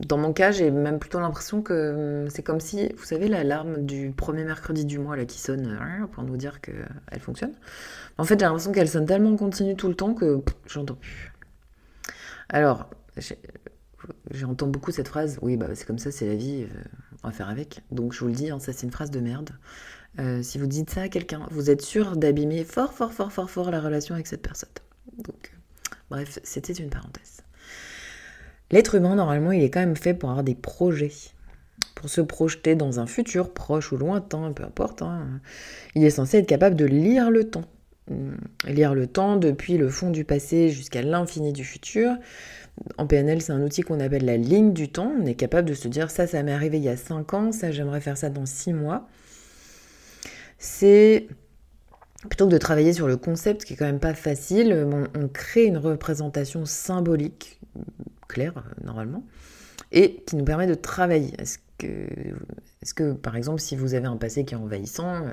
dans 0.00 0.18
mon 0.18 0.32
cas 0.32 0.50
j'ai 0.50 0.72
même 0.72 0.98
plutôt 0.98 1.20
l'impression 1.20 1.62
que 1.62 2.26
c'est 2.30 2.42
comme 2.42 2.58
si 2.58 2.92
vous 2.96 3.04
savez 3.04 3.28
l'alarme 3.28 3.86
du 3.86 4.10
premier 4.10 4.42
mercredi 4.42 4.84
du 4.84 4.98
mois 4.98 5.16
qui 5.24 5.38
sonne 5.38 5.78
pour 6.12 6.24
nous 6.24 6.36
dire 6.36 6.60
que 6.60 6.72
elle 7.12 7.20
fonctionne. 7.20 7.52
En 8.18 8.24
fait 8.24 8.40
j'ai 8.40 8.44
l'impression 8.44 8.72
qu'elle 8.72 8.88
sonne 8.88 9.06
tellement 9.06 9.36
continue 9.36 9.76
tout 9.76 9.88
le 9.88 9.94
temps 9.94 10.14
que 10.14 10.40
j'entends 10.66 10.96
plus 10.96 11.32
alors, 12.48 12.88
j'entends 14.30 14.68
beaucoup 14.68 14.90
cette 14.90 15.08
phrase, 15.08 15.38
oui, 15.42 15.56
bah, 15.56 15.66
c'est 15.74 15.86
comme 15.86 15.98
ça, 15.98 16.10
c'est 16.10 16.26
la 16.26 16.34
vie, 16.34 16.64
euh, 16.64 16.82
on 17.22 17.28
va 17.28 17.32
faire 17.32 17.48
avec. 17.48 17.82
Donc 17.90 18.12
je 18.12 18.20
vous 18.20 18.28
le 18.28 18.32
dis, 18.32 18.50
hein, 18.50 18.58
ça 18.58 18.72
c'est 18.72 18.86
une 18.86 18.92
phrase 18.92 19.10
de 19.10 19.20
merde. 19.20 19.50
Euh, 20.18 20.42
si 20.42 20.58
vous 20.58 20.66
dites 20.66 20.90
ça 20.90 21.02
à 21.02 21.08
quelqu'un, 21.08 21.46
vous 21.50 21.70
êtes 21.70 21.82
sûr 21.82 22.16
d'abîmer 22.16 22.64
fort, 22.64 22.92
fort, 22.92 23.12
fort, 23.12 23.32
fort, 23.32 23.50
fort 23.50 23.70
la 23.70 23.80
relation 23.80 24.14
avec 24.14 24.26
cette 24.26 24.42
personne. 24.42 24.70
Donc, 25.18 25.52
bref, 26.10 26.38
c'était 26.42 26.72
une 26.72 26.90
parenthèse. 26.90 27.42
L'être 28.70 28.94
humain, 28.94 29.14
normalement, 29.14 29.52
il 29.52 29.62
est 29.62 29.70
quand 29.70 29.80
même 29.80 29.96
fait 29.96 30.14
pour 30.14 30.30
avoir 30.30 30.44
des 30.44 30.54
projets, 30.54 31.12
pour 31.94 32.08
se 32.08 32.20
projeter 32.20 32.74
dans 32.74 33.00
un 33.00 33.06
futur 33.06 33.52
proche 33.52 33.92
ou 33.92 33.96
lointain, 33.96 34.52
peu 34.52 34.64
importe. 34.64 35.02
Hein. 35.02 35.40
Il 35.94 36.04
est 36.04 36.10
censé 36.10 36.38
être 36.38 36.46
capable 36.46 36.76
de 36.76 36.84
lire 36.84 37.30
le 37.30 37.48
temps. 37.48 37.64
Euh, 38.10 38.36
lire 38.66 38.94
le 38.94 39.06
temps 39.06 39.36
depuis 39.36 39.76
le 39.76 39.88
fond 39.88 40.10
du 40.10 40.24
passé 40.24 40.70
jusqu'à 40.70 41.02
l'infini 41.02 41.52
du 41.52 41.64
futur. 41.64 42.16
En 42.96 43.06
PNL, 43.06 43.42
c'est 43.42 43.52
un 43.52 43.62
outil 43.62 43.82
qu'on 43.82 44.00
appelle 44.00 44.24
la 44.24 44.36
ligne 44.36 44.72
du 44.72 44.88
temps. 44.88 45.12
On 45.20 45.26
est 45.26 45.34
capable 45.34 45.68
de 45.68 45.74
se 45.74 45.88
dire 45.88 46.10
ça, 46.10 46.26
ça 46.26 46.42
m'est 46.42 46.52
arrivé 46.52 46.78
il 46.78 46.84
y 46.84 46.88
a 46.88 46.96
5 46.96 47.34
ans, 47.34 47.52
ça, 47.52 47.70
j'aimerais 47.70 48.00
faire 48.00 48.16
ça 48.16 48.30
dans 48.30 48.46
6 48.46 48.72
mois. 48.72 49.08
C'est 50.58 51.28
plutôt 52.28 52.46
que 52.46 52.52
de 52.52 52.58
travailler 52.58 52.92
sur 52.92 53.06
le 53.06 53.16
concept, 53.16 53.64
qui 53.64 53.74
est 53.74 53.76
quand 53.76 53.86
même 53.86 54.00
pas 54.00 54.14
facile, 54.14 54.72
on, 55.14 55.28
crée 55.28 55.64
une 55.64 55.76
représentation 55.76 56.64
symbolique, 56.64 57.60
claire 58.28 58.64
normalement, 58.82 59.24
et 59.92 60.22
qui 60.26 60.36
nous 60.36 60.44
permet 60.44 60.66
de 60.66 60.74
travailler. 60.74 61.32
Est-ce 61.38 61.58
que, 61.78 61.86
est 61.86 62.94
que, 62.94 63.12
par 63.12 63.36
exemple, 63.36 63.60
si 63.60 63.76
vous 63.76 63.94
avez 63.94 64.06
un 64.06 64.16
passé 64.16 64.44
qui 64.44 64.54
est 64.54 64.58
envahissant, 64.58 65.26
euh, 65.26 65.30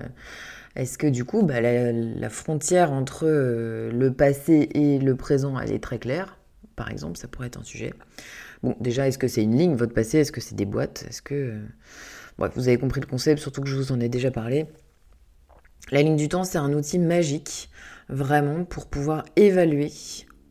est-ce 0.76 0.98
que 0.98 1.08
du 1.08 1.24
coup, 1.24 1.44
bah, 1.44 1.62
la, 1.62 2.30
frontière 2.30 2.92
entre 2.92 3.26
euh, 3.26 3.92
le 3.92 4.12
passé 4.12 4.70
et 4.74 5.00
le 5.00 5.16
présent, 5.16 5.58
elle 5.58 5.72
est 5.72 5.84
très 5.84 6.00
claire? 6.00 6.38
Par 6.76 6.92
exemple, 6.92 7.18
ça 7.18 7.28
pourrait 7.30 7.48
être 7.48 7.60
un 7.60 7.64
sujet. 7.64 7.94
Bon, 8.62 8.76
déjà, 8.82 9.08
est-ce 9.08 9.18
que 9.18 9.30
c'est 9.30 9.44
une 9.44 9.58
ligne, 9.58 9.76
votre 9.76 9.94
passé? 9.94 10.20
Est-ce 10.20 10.34
que 10.34 10.42
c'est 10.42 10.56
des 10.56 10.66
boîtes? 10.66 11.06
Est-ce 11.08 11.22
que... 11.22 11.62
Bref, 12.38 12.52
vous 12.56 12.68
avez 12.68 12.78
compris 12.78 13.00
le 13.00 13.08
concept, 13.08 13.40
surtout 13.40 13.62
que 13.62 13.70
je 13.70 13.76
vous 13.78 13.94
en 13.94 14.00
ai 14.02 14.10
déjà 14.10 14.32
parlé. 14.32 14.66
La 15.92 16.02
ligne 16.02 16.18
du 16.18 16.28
temps, 16.28 16.44
c'est 16.44 16.58
un 16.58 16.74
outil 16.74 17.00
magique, 17.00 17.70
vraiment, 18.10 18.66
pour 18.66 18.88
pouvoir 18.88 19.24
évaluer 19.38 19.92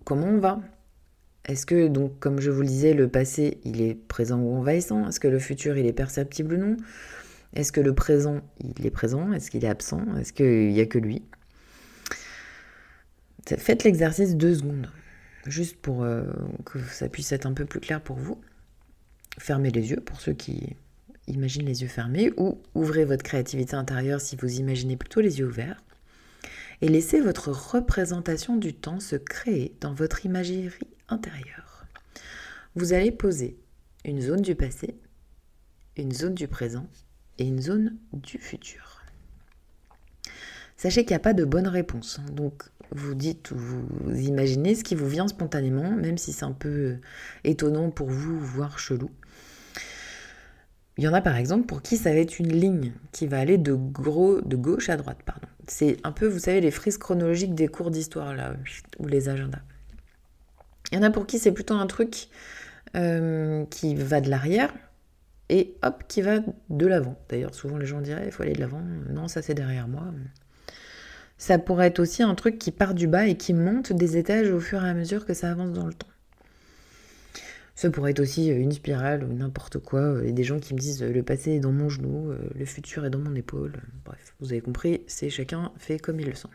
comment 0.04 0.28
on 0.28 0.38
va. 0.38 0.60
Est-ce 1.46 1.66
que, 1.66 1.88
donc, 1.88 2.18
comme 2.20 2.40
je 2.40 2.50
vous 2.50 2.62
le 2.62 2.66
disais, 2.66 2.94
le 2.94 3.08
passé, 3.08 3.58
il 3.64 3.82
est 3.82 3.94
présent 3.94 4.38
ou 4.38 4.56
envahissant? 4.56 5.06
Est-ce 5.06 5.20
que 5.20 5.28
le 5.28 5.38
futur, 5.38 5.76
il 5.76 5.84
est 5.84 5.92
perceptible 5.92 6.54
ou 6.54 6.58
non? 6.58 6.76
Est-ce 7.54 7.70
que 7.70 7.80
le 7.80 7.94
présent, 7.94 8.40
il 8.60 8.84
est 8.84 8.90
présent? 8.90 9.32
Est-ce 9.32 9.50
qu'il 9.50 9.64
est 9.64 9.68
absent? 9.68 10.02
Est-ce 10.18 10.32
qu'il 10.32 10.68
n'y 10.68 10.80
a 10.80 10.86
que 10.86 10.98
lui? 10.98 11.22
Faites 13.46 13.84
l'exercice 13.84 14.36
deux 14.36 14.54
secondes, 14.56 14.90
juste 15.46 15.76
pour 15.76 16.02
euh, 16.02 16.24
que 16.64 16.80
ça 16.80 17.08
puisse 17.08 17.30
être 17.30 17.46
un 17.46 17.52
peu 17.52 17.64
plus 17.64 17.80
clair 17.80 18.00
pour 18.00 18.16
vous. 18.16 18.40
Fermez 19.38 19.70
les 19.70 19.90
yeux 19.90 20.00
pour 20.00 20.20
ceux 20.20 20.32
qui 20.32 20.76
imaginent 21.26 21.66
les 21.66 21.82
yeux 21.82 21.88
fermés 21.88 22.32
ou 22.36 22.60
ouvrez 22.74 23.04
votre 23.04 23.22
créativité 23.22 23.76
intérieure 23.76 24.20
si 24.20 24.36
vous 24.36 24.58
imaginez 24.58 24.96
plutôt 24.96 25.20
les 25.20 25.38
yeux 25.38 25.46
ouverts. 25.46 25.82
Et 26.80 26.88
laissez 26.88 27.20
votre 27.20 27.50
représentation 27.50 28.56
du 28.56 28.74
temps 28.74 29.00
se 29.00 29.16
créer 29.16 29.76
dans 29.80 29.94
votre 29.94 30.26
imagerie 30.26 30.70
intérieure. 31.08 31.86
Vous 32.74 32.92
allez 32.92 33.12
poser 33.12 33.56
une 34.04 34.20
zone 34.20 34.42
du 34.42 34.54
passé, 34.54 34.96
une 35.96 36.12
zone 36.12 36.34
du 36.34 36.48
présent 36.48 36.88
et 37.38 37.46
une 37.46 37.60
zone 37.60 37.96
du 38.12 38.38
futur. 38.38 39.02
Sachez 40.76 41.04
qu'il 41.04 41.10
n'y 41.10 41.16
a 41.16 41.20
pas 41.20 41.34
de 41.34 41.44
bonne 41.44 41.68
réponse. 41.68 42.20
Donc 42.32 42.64
vous 42.90 43.14
dites 43.14 43.50
ou 43.50 43.56
vous 43.56 44.20
imaginez 44.20 44.74
ce 44.74 44.84
qui 44.84 44.94
vous 44.94 45.08
vient 45.08 45.28
spontanément, 45.28 45.90
même 45.90 46.18
si 46.18 46.32
c'est 46.32 46.44
un 46.44 46.52
peu 46.52 46.96
étonnant 47.44 47.90
pour 47.90 48.10
vous, 48.10 48.38
voire 48.38 48.78
chelou. 48.78 49.10
Il 50.96 51.02
y 51.04 51.08
en 51.08 51.14
a 51.14 51.20
par 51.20 51.36
exemple 51.36 51.66
pour 51.66 51.82
qui 51.82 51.96
ça 51.96 52.10
va 52.10 52.18
être 52.18 52.38
une 52.38 52.52
ligne 52.52 52.92
qui 53.10 53.26
va 53.26 53.40
aller 53.40 53.58
de, 53.58 53.72
gros, 53.72 54.40
de 54.40 54.56
gauche 54.56 54.88
à 54.88 54.96
droite. 54.96 55.18
pardon. 55.24 55.48
C'est 55.66 55.96
un 56.04 56.12
peu, 56.12 56.26
vous 56.26 56.38
savez, 56.38 56.60
les 56.60 56.70
frises 56.70 56.98
chronologiques 56.98 57.54
des 57.54 57.66
cours 57.66 57.90
d'histoire 57.90 58.34
là, 58.34 58.54
ou 58.98 59.06
les 59.06 59.28
agendas. 59.28 59.62
Il 60.92 60.96
y 60.96 60.98
en 60.98 61.02
a 61.02 61.10
pour 61.10 61.26
qui 61.26 61.38
c'est 61.38 61.52
plutôt 61.52 61.74
un 61.74 61.86
truc 61.86 62.28
euh, 62.94 63.64
qui 63.70 63.96
va 63.96 64.20
de 64.20 64.30
l'arrière 64.30 64.72
et 65.48 65.76
hop, 65.82 66.04
qui 66.08 66.22
va 66.22 66.40
de 66.70 66.86
l'avant. 66.86 67.18
D'ailleurs, 67.28 67.54
souvent 67.54 67.76
les 67.76 67.86
gens 67.86 68.00
diraient, 68.00 68.26
il 68.26 68.32
faut 68.32 68.42
aller 68.42 68.52
de 68.52 68.60
l'avant. 68.60 68.82
Non, 69.10 69.28
ça 69.28 69.42
c'est 69.42 69.54
derrière 69.54 69.88
moi. 69.88 70.12
Ça 71.36 71.58
pourrait 71.58 71.88
être 71.88 72.00
aussi 72.00 72.22
un 72.22 72.34
truc 72.34 72.58
qui 72.58 72.70
part 72.70 72.94
du 72.94 73.06
bas 73.06 73.26
et 73.26 73.36
qui 73.36 73.52
monte 73.52 73.92
des 73.92 74.16
étages 74.16 74.50
au 74.50 74.60
fur 74.60 74.84
et 74.84 74.88
à 74.88 74.94
mesure 74.94 75.26
que 75.26 75.34
ça 75.34 75.50
avance 75.50 75.72
dans 75.72 75.86
le 75.86 75.94
temps. 75.94 76.08
Ça 77.74 77.90
pourrait 77.90 78.12
être 78.12 78.20
aussi 78.20 78.52
euh, 78.52 78.56
une 78.56 78.72
spirale 78.72 79.24
ou 79.24 79.32
n'importe 79.32 79.78
quoi. 79.78 80.20
Y 80.24 80.28
a 80.28 80.32
des 80.32 80.44
gens 80.44 80.60
qui 80.60 80.74
me 80.74 80.78
disent 80.78 81.02
euh, 81.02 81.12
le 81.12 81.22
passé 81.24 81.52
est 81.52 81.60
dans 81.60 81.72
mon 81.72 81.88
genou, 81.88 82.30
euh, 82.30 82.38
le 82.54 82.64
futur 82.64 83.04
est 83.04 83.10
dans 83.10 83.18
mon 83.18 83.34
épaule. 83.34 83.72
Bref, 84.04 84.34
vous 84.40 84.52
avez 84.52 84.60
compris, 84.60 85.02
c'est 85.08 85.28
chacun 85.28 85.72
fait 85.76 85.98
comme 85.98 86.20
il 86.20 86.26
le 86.26 86.34
sent. 86.34 86.48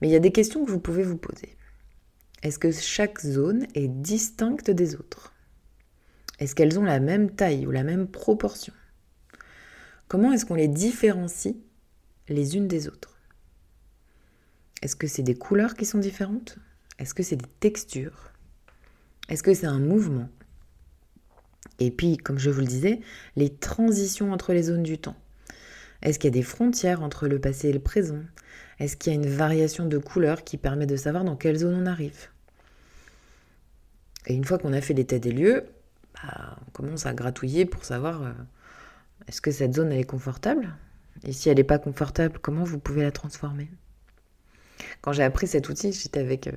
Mais 0.00 0.08
il 0.08 0.12
y 0.12 0.16
a 0.16 0.20
des 0.20 0.32
questions 0.32 0.64
que 0.64 0.70
vous 0.70 0.78
pouvez 0.78 1.02
vous 1.02 1.16
poser. 1.16 1.56
Est-ce 2.42 2.58
que 2.58 2.70
chaque 2.70 3.20
zone 3.20 3.66
est 3.74 3.88
distincte 3.88 4.70
des 4.70 4.94
autres? 4.94 5.32
Est-ce 6.38 6.54
qu'elles 6.54 6.78
ont 6.78 6.84
la 6.84 7.00
même 7.00 7.30
taille 7.30 7.66
ou 7.66 7.70
la 7.70 7.82
même 7.82 8.06
proportion? 8.06 8.72
Comment 10.08 10.32
est-ce 10.32 10.44
qu'on 10.44 10.54
les 10.54 10.68
différencie 10.68 11.56
les 12.28 12.56
unes 12.56 12.68
des 12.68 12.88
autres? 12.88 13.18
Est-ce 14.82 14.96
que 14.96 15.06
c'est 15.06 15.22
des 15.22 15.34
couleurs 15.34 15.74
qui 15.74 15.86
sont 15.86 15.98
différentes? 15.98 16.58
Est-ce 16.98 17.14
que 17.14 17.22
c'est 17.22 17.36
des 17.36 17.48
textures? 17.60 18.32
Est-ce 19.28 19.42
que 19.42 19.54
c'est 19.54 19.66
un 19.66 19.80
mouvement? 19.80 20.28
Et 21.78 21.90
puis, 21.90 22.16
comme 22.16 22.38
je 22.38 22.50
vous 22.50 22.60
le 22.60 22.66
disais, 22.66 23.00
les 23.36 23.54
transitions 23.54 24.32
entre 24.32 24.52
les 24.52 24.64
zones 24.64 24.82
du 24.82 24.98
temps. 24.98 25.16
Est-ce 26.02 26.18
qu'il 26.18 26.28
y 26.28 26.34
a 26.34 26.38
des 26.38 26.42
frontières 26.42 27.02
entre 27.02 27.26
le 27.26 27.40
passé 27.40 27.68
et 27.68 27.72
le 27.72 27.80
présent? 27.80 28.20
Est-ce 28.78 28.96
qu'il 28.96 29.12
y 29.12 29.16
a 29.16 29.18
une 29.18 29.28
variation 29.28 29.86
de 29.86 29.98
couleur 29.98 30.44
qui 30.44 30.58
permet 30.58 30.86
de 30.86 30.96
savoir 30.96 31.24
dans 31.24 31.36
quelle 31.36 31.56
zone 31.56 31.74
on 31.74 31.86
arrive? 31.86 32.28
Et 34.26 34.34
une 34.34 34.44
fois 34.44 34.58
qu'on 34.58 34.72
a 34.72 34.80
fait 34.80 34.94
l'état 34.94 35.18
des 35.18 35.32
lieux, 35.32 35.64
bah, 36.22 36.56
on 36.66 36.70
commence 36.70 37.06
à 37.06 37.14
gratouiller 37.14 37.64
pour 37.64 37.84
savoir 37.84 38.22
euh, 38.22 38.32
est-ce 39.28 39.40
que 39.40 39.50
cette 39.50 39.74
zone 39.74 39.92
elle 39.92 40.00
est 40.00 40.04
confortable? 40.04 40.74
Et 41.24 41.32
si 41.32 41.48
elle 41.48 41.56
n'est 41.56 41.64
pas 41.64 41.78
confortable, 41.78 42.38
comment 42.40 42.64
vous 42.64 42.78
pouvez 42.78 43.02
la 43.02 43.10
transformer? 43.10 43.68
Quand 45.00 45.12
j'ai 45.12 45.22
appris 45.22 45.46
cet 45.46 45.68
outil, 45.68 45.92
j'étais 45.92 46.20
avec 46.20 46.48
euh, 46.48 46.52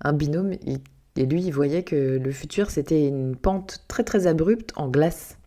un 0.00 0.12
binôme, 0.12 0.52
et 0.52 1.24
lui, 1.24 1.42
il 1.42 1.50
voyait 1.50 1.82
que 1.82 2.18
le 2.18 2.30
futur, 2.30 2.70
c'était 2.70 3.06
une 3.06 3.36
pente 3.36 3.84
très 3.88 4.04
très 4.04 4.26
abrupte 4.26 4.72
en 4.76 4.88
glace. 4.88 5.38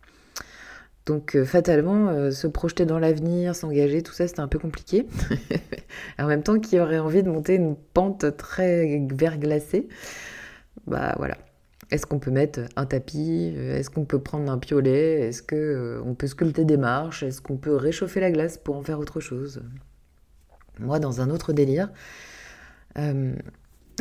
Donc 1.05 1.35
euh, 1.35 1.45
fatalement, 1.45 2.31
se 2.31 2.47
projeter 2.47 2.85
dans 2.85 2.99
l'avenir, 2.99 3.55
s'engager, 3.55 4.01
tout 4.01 4.13
ça, 4.13 4.27
c'était 4.27 4.39
un 4.39 4.47
peu 4.47 4.59
compliqué. 4.59 5.05
en 6.19 6.25
même 6.25 6.43
temps, 6.43 6.59
qui 6.59 6.79
aurait 6.79 6.99
envie 6.99 7.23
de 7.23 7.29
monter 7.29 7.55
une 7.55 7.75
pente 7.75 8.35
très 8.37 9.05
verglacée? 9.11 9.87
Bah 10.87 11.13
voilà. 11.17 11.37
Est-ce 11.91 12.05
qu'on 12.05 12.19
peut 12.19 12.31
mettre 12.31 12.61
un 12.75 12.85
tapis? 12.85 13.53
Est-ce 13.57 13.89
qu'on 13.89 14.05
peut 14.05 14.19
prendre 14.19 14.51
un 14.51 14.57
piolet? 14.59 15.21
Est-ce 15.21 15.41
qu'on 15.41 15.55
euh, 15.55 16.13
peut 16.17 16.27
sculpter 16.27 16.65
des 16.65 16.77
marches? 16.77 17.23
Est-ce 17.23 17.41
qu'on 17.41 17.57
peut 17.57 17.75
réchauffer 17.75 18.19
la 18.19 18.31
glace 18.31 18.57
pour 18.57 18.75
en 18.77 18.83
faire 18.83 18.99
autre 18.99 19.19
chose? 19.19 19.61
Moi, 20.79 20.99
dans 20.99 21.21
un 21.21 21.29
autre 21.29 21.51
délire, 21.51 21.89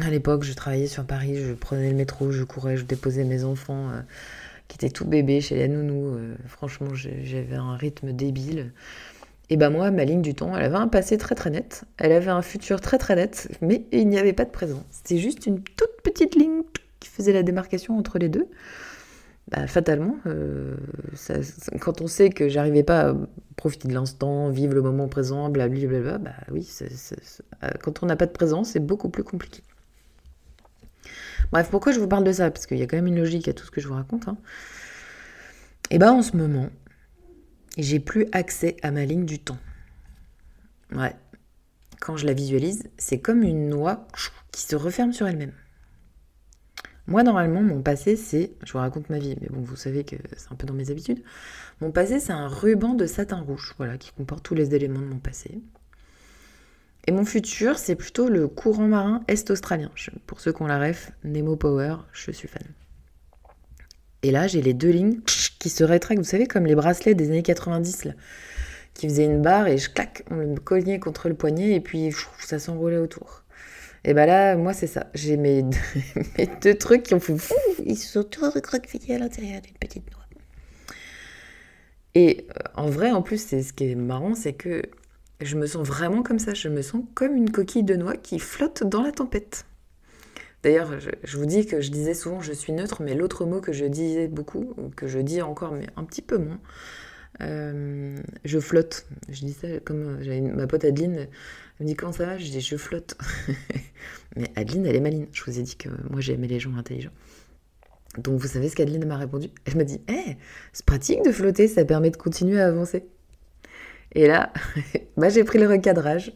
à 0.01 0.11
l'époque, 0.11 0.45
je 0.45 0.53
travaillais 0.53 0.87
sur 0.87 1.05
Paris, 1.05 1.37
je 1.37 1.53
prenais 1.53 1.91
le 1.91 1.97
métro, 1.97 2.31
je 2.31 2.45
courais, 2.45 2.77
je 2.77 2.85
déposais 2.85 3.25
mes 3.25 3.45
enfants 3.45 3.91
euh, 3.91 4.01
qui 4.69 4.77
étaient 4.77 4.91
tout 4.91 5.05
bébés 5.05 5.41
chez 5.41 5.57
les 5.57 5.69
nounous. 5.69 6.15
Euh, 6.15 6.35
franchement, 6.47 6.95
j'avais 6.95 7.57
un 7.57 7.77
rythme 7.77 8.13
débile. 8.13 8.73
Et 9.51 9.57
ben 9.57 9.71
moi, 9.71 9.91
ma 9.91 10.05
ligne 10.05 10.23
du 10.23 10.35
temps, 10.35 10.57
elle 10.57 10.65
avait 10.65 10.77
un 10.77 10.89
passé 10.89 11.17
très 11.17 11.35
très 11.35 11.49
net, 11.49 11.85
elle 11.97 12.13
avait 12.13 12.31
un 12.31 12.43
futur 12.43 12.83
très 12.83 12.99
très 12.99 13.17
net, 13.17 13.49
mais 13.63 13.87
il 13.93 14.07
n'y 14.09 14.19
avait 14.19 14.35
pas 14.35 14.45
de 14.45 14.51
présent. 14.51 14.85
C'était 14.91 15.17
juste 15.17 15.47
une 15.47 15.63
toute 15.63 16.03
petite 16.05 16.35
ligne 16.35 16.63
qui 17.01 17.09
faisait 17.09 17.33
la 17.33 17.43
démarcation 17.43 17.99
entre 17.99 18.19
les 18.19 18.29
deux. 18.29 18.49
Bah, 19.51 19.67
fatalement, 19.67 20.17
euh, 20.27 20.77
quand 21.81 22.03
on 22.03 22.07
sait 22.07 22.29
que 22.29 22.49
j'arrivais 22.49 22.83
pas 22.83 23.11
à 23.11 23.17
profiter 23.57 23.89
de 23.89 23.95
l'instant, 23.95 24.51
vivre 24.51 24.75
le 24.75 24.83
moment 24.83 25.09
présent, 25.09 25.49
blablabla, 25.49 26.19
bah 26.19 26.35
oui, 26.53 26.69
quand 27.83 28.03
on 28.03 28.07
n'a 28.07 28.17
pas 28.17 28.27
de 28.27 28.33
présent, 28.33 28.63
c'est 28.63 28.81
beaucoup 28.81 29.09
plus 29.09 29.25
compliqué. 29.25 29.63
Bref, 31.51 31.69
pourquoi 31.71 31.93
je 31.93 32.01
vous 32.01 32.09
parle 32.09 32.25
de 32.25 32.33
ça? 32.33 32.51
Parce 32.51 32.67
qu'il 32.67 32.77
y 32.77 32.83
a 32.83 32.87
quand 32.87 32.97
même 32.97 33.07
une 33.07 33.17
logique 33.17 33.49
à 33.49 33.55
tout 33.55 33.65
ce 33.65 33.71
que 33.71 33.81
je 33.81 33.89
vous 33.89 33.95
raconte. 33.95 34.29
Hein. 34.29 34.37
Et 35.91 35.95
eh 35.95 35.99
bien 35.99 36.13
en 36.13 36.21
ce 36.21 36.37
moment, 36.37 36.69
j'ai 37.79 38.01
plus 38.01 38.27
accès 38.33 38.77
à 38.83 38.91
ma 38.91 39.07
ligne 39.07 39.25
du 39.25 39.39
temps. 39.39 39.57
Ouais. 40.95 41.17
Quand 42.01 42.19
je 42.19 42.27
la 42.27 42.35
visualise, 42.35 42.91
c'est 42.99 43.19
comme 43.19 43.43
une 43.43 43.71
noix 43.71 44.07
qui 44.53 44.63
se 44.63 44.77
referme 44.77 45.15
sur 45.15 45.27
elle-même. 45.27 45.55
Moi, 47.09 47.23
normalement, 47.23 47.63
mon 47.63 47.81
passé, 47.81 48.17
c'est. 48.17 48.53
Je 48.67 48.73
vous 48.73 48.79
raconte 48.79 49.09
ma 49.09 49.19
vie, 49.19 49.35
mais 49.41 49.49
bon, 49.49 49.63
vous 49.63 49.77
savez 49.77 50.05
que 50.05 50.17
c'est 50.37 50.53
un 50.53 50.57
peu 50.57 50.67
dans 50.67 50.75
mes 50.75 50.91
habitudes. 50.91 51.23
Mon 51.81 51.91
passé, 51.91 52.21
c'est 52.21 52.33
un 52.33 52.49
ruban 52.49 52.93
de 52.93 53.07
satin 53.07 53.41
rouge, 53.41 53.75
voilà, 53.79 53.97
qui 53.97 54.13
comporte 54.13 54.45
tous 54.45 54.55
les 54.55 54.75
éléments 54.75 55.01
de 55.01 55.07
mon 55.07 55.19
passé. 55.19 55.63
Et 57.07 57.13
mon 57.13 57.25
futur, 57.25 57.79
c'est 57.79 57.97
plutôt 57.97 58.29
le 58.29 58.47
courant 58.47 58.89
marin 58.89 59.23
est-australien. 59.27 59.91
Pour 60.27 60.41
ceux 60.41 60.53
qui 60.53 60.61
ont 60.61 60.67
la 60.67 60.79
ref, 60.79 61.11
Nemo 61.25 61.57
Power, 61.57 61.97
je 62.13 62.31
suis 62.31 62.47
fan. 62.47 62.63
Et 64.23 64.31
là, 64.31 64.47
j'ai 64.47 64.61
les 64.61 64.75
deux 64.75 64.91
lignes 64.91 65.21
qui 65.59 65.71
se 65.71 65.85
rétractent, 65.85 66.21
vous 66.21 66.29
savez, 66.29 66.47
comme 66.47 66.67
les 66.67 66.75
bracelets 66.75 67.15
des 67.15 67.29
années 67.29 67.43
90, 67.43 68.05
là, 68.05 68.13
qui 68.93 69.09
faisaient 69.09 69.25
une 69.25 69.41
barre 69.41 69.69
et 69.69 69.79
je 69.79 69.89
claque, 69.89 70.25
on 70.31 70.35
me 70.35 70.57
cognait 70.57 70.99
contre 70.99 71.31
le 71.31 71.35
poignet 71.35 71.75
et 71.75 71.81
puis 71.81 72.11
ça 72.41 72.59
s'enroulait 72.59 72.99
autour. 72.99 73.45
Et 74.09 74.15
bah 74.15 74.25
là, 74.25 74.57
moi, 74.57 74.73
c'est 74.73 74.87
ça. 74.87 75.09
J'ai 75.13 75.37
mes, 75.37 75.63
deux 76.63 76.75
trucs 76.79 77.03
qui 77.03 77.13
ont 77.13 77.21
fait 77.21 77.37
fou, 77.37 77.55
ils 77.85 77.99
se 77.99 78.09
sont 78.09 78.25
tous 78.25 78.49
recroquevillés 78.49 79.17
à 79.17 79.19
l'intérieur 79.19 79.61
d'une 79.61 79.75
petite 79.75 80.11
noix. 80.11 80.25
Et 82.15 82.47
euh, 82.49 82.55
en 82.75 82.89
vrai, 82.89 83.11
en 83.11 83.21
plus, 83.21 83.37
c'est 83.37 83.63
ce 83.63 83.75
qui 83.75 83.91
est 83.91 83.95
marrant, 83.95 84.35
c'est 84.35 84.55
que 84.55 84.81
je 85.43 85.57
me 85.57 85.67
sens 85.67 85.87
vraiment 85.87 86.23
comme 86.23 86.39
ça, 86.39 86.55
je 86.55 86.71
me 86.71 86.81
sens 86.81 87.03
comme 87.15 87.37
une 87.37 87.51
coquille 87.51 87.83
de 87.83 87.97
noix 87.97 88.17
qui 88.17 88.39
flotte 88.39 88.83
dans 88.83 89.03
la 89.03 89.13
tempête. 89.13 89.67
D'ailleurs, 90.63 90.91
je, 91.23 91.37
vous 91.37 91.45
dis 91.45 91.67
que 91.67 91.83
je 91.83 91.91
disais 91.91 92.15
souvent 92.15 92.41
je 92.41 92.55
suis 92.55 92.73
neutre, 92.73 93.03
mais 93.03 93.15
l'autre 93.15 93.45
mot 93.45 93.61
que 93.61 93.75
je 93.75 93.85
disais 93.85 94.27
beaucoup, 94.27 94.75
que 94.97 95.07
je 95.07 95.19
dis 95.19 95.43
encore, 95.43 95.73
mais 95.73 95.87
un 95.97 96.05
petit 96.05 96.23
peu 96.23 96.39
moins, 96.39 96.61
euh, 97.43 98.17
je 98.47 98.59
flotte. 98.59 99.07
Je 99.29 99.45
dis 99.45 99.53
ça 99.53 99.69
comme 99.85 100.17
j'avais 100.23 100.41
ma 100.41 100.67
pote 100.67 100.85
Adeline, 100.85 101.29
elle 101.79 101.87
me 101.87 101.89
dit 101.89 101.97
comment 101.97 102.13
ça 102.13 102.27
va? 102.27 102.39
Je 102.39 102.51
dis 102.51 102.61
je 102.61 102.77
flotte. 102.77 103.17
mais 104.37 104.51
Adeline, 104.57 104.87
elle 104.87 104.97
est 104.97 105.01
maline. 105.01 105.27
Je 105.33 105.45
vous 105.45 105.59
ai 105.59 105.63
dit 105.63 105.77
que 105.77 105.89
moi 106.11 106.21
j'aimais 106.21 106.49
les 106.49 106.61
gens 106.61 106.75
intelligents. 106.77 107.13
Donc 108.17 108.41
vous 108.41 108.49
savez 108.49 108.69
ce 108.69 108.77
qu'Adeline 108.77 109.05
m'a 109.05 109.17
répondu? 109.17 109.49
Elle 109.65 109.77
m'a 109.77 109.85
dit 109.85 110.01
Eh, 110.09 110.37
c'est 110.73 110.85
pratique 110.85 111.23
de 111.25 111.31
flotter, 111.31 111.69
ça 111.69 111.85
permet 111.85 112.11
de 112.11 112.17
continuer 112.17 112.61
à 112.61 112.67
avancer. 112.67 113.07
Et 114.13 114.27
là, 114.27 114.53
bah, 115.17 115.29
j'ai 115.29 115.45
pris 115.45 115.59
le 115.59 115.69
recadrage. 115.69 116.33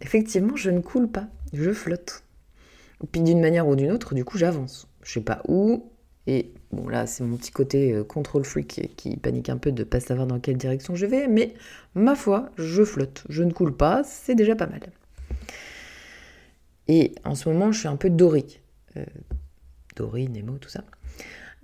Effectivement, 0.00 0.56
je 0.56 0.70
ne 0.70 0.80
coule 0.80 1.10
pas, 1.10 1.28
je 1.52 1.72
flotte. 1.72 2.24
Puis 3.12 3.20
d'une 3.20 3.40
manière 3.40 3.68
ou 3.68 3.76
d'une 3.76 3.92
autre, 3.92 4.14
du 4.14 4.24
coup, 4.24 4.38
j'avance. 4.38 4.88
Je 5.02 5.12
sais 5.12 5.20
pas 5.20 5.42
où, 5.46 5.90
Et 6.26 6.52
bon, 6.72 6.88
là, 6.88 7.06
c'est 7.06 7.22
mon 7.22 7.36
petit 7.36 7.50
côté 7.50 7.92
euh, 7.92 8.04
contrôle 8.04 8.44
freak 8.44 8.90
qui 8.96 9.16
panique 9.16 9.50
un 9.50 9.58
peu 9.58 9.72
de 9.72 9.82
ne 9.82 9.88
pas 9.88 10.00
savoir 10.00 10.26
dans 10.26 10.40
quelle 10.40 10.56
direction 10.56 10.94
je 10.94 11.06
vais, 11.06 11.28
mais 11.28 11.54
ma 11.94 12.14
foi, 12.14 12.50
je 12.56 12.82
flotte, 12.82 13.24
je 13.28 13.42
ne 13.42 13.52
coule 13.52 13.76
pas, 13.76 14.02
c'est 14.04 14.34
déjà 14.34 14.56
pas 14.56 14.66
mal. 14.66 14.80
Et 16.88 17.14
en 17.24 17.34
ce 17.34 17.48
moment, 17.48 17.72
je 17.72 17.80
suis 17.80 17.88
un 17.88 17.96
peu 17.96 18.10
Dory. 18.10 18.60
Euh, 18.96 19.04
Dory, 19.96 20.28
Nemo, 20.28 20.58
tout 20.58 20.68
ça. 20.68 20.84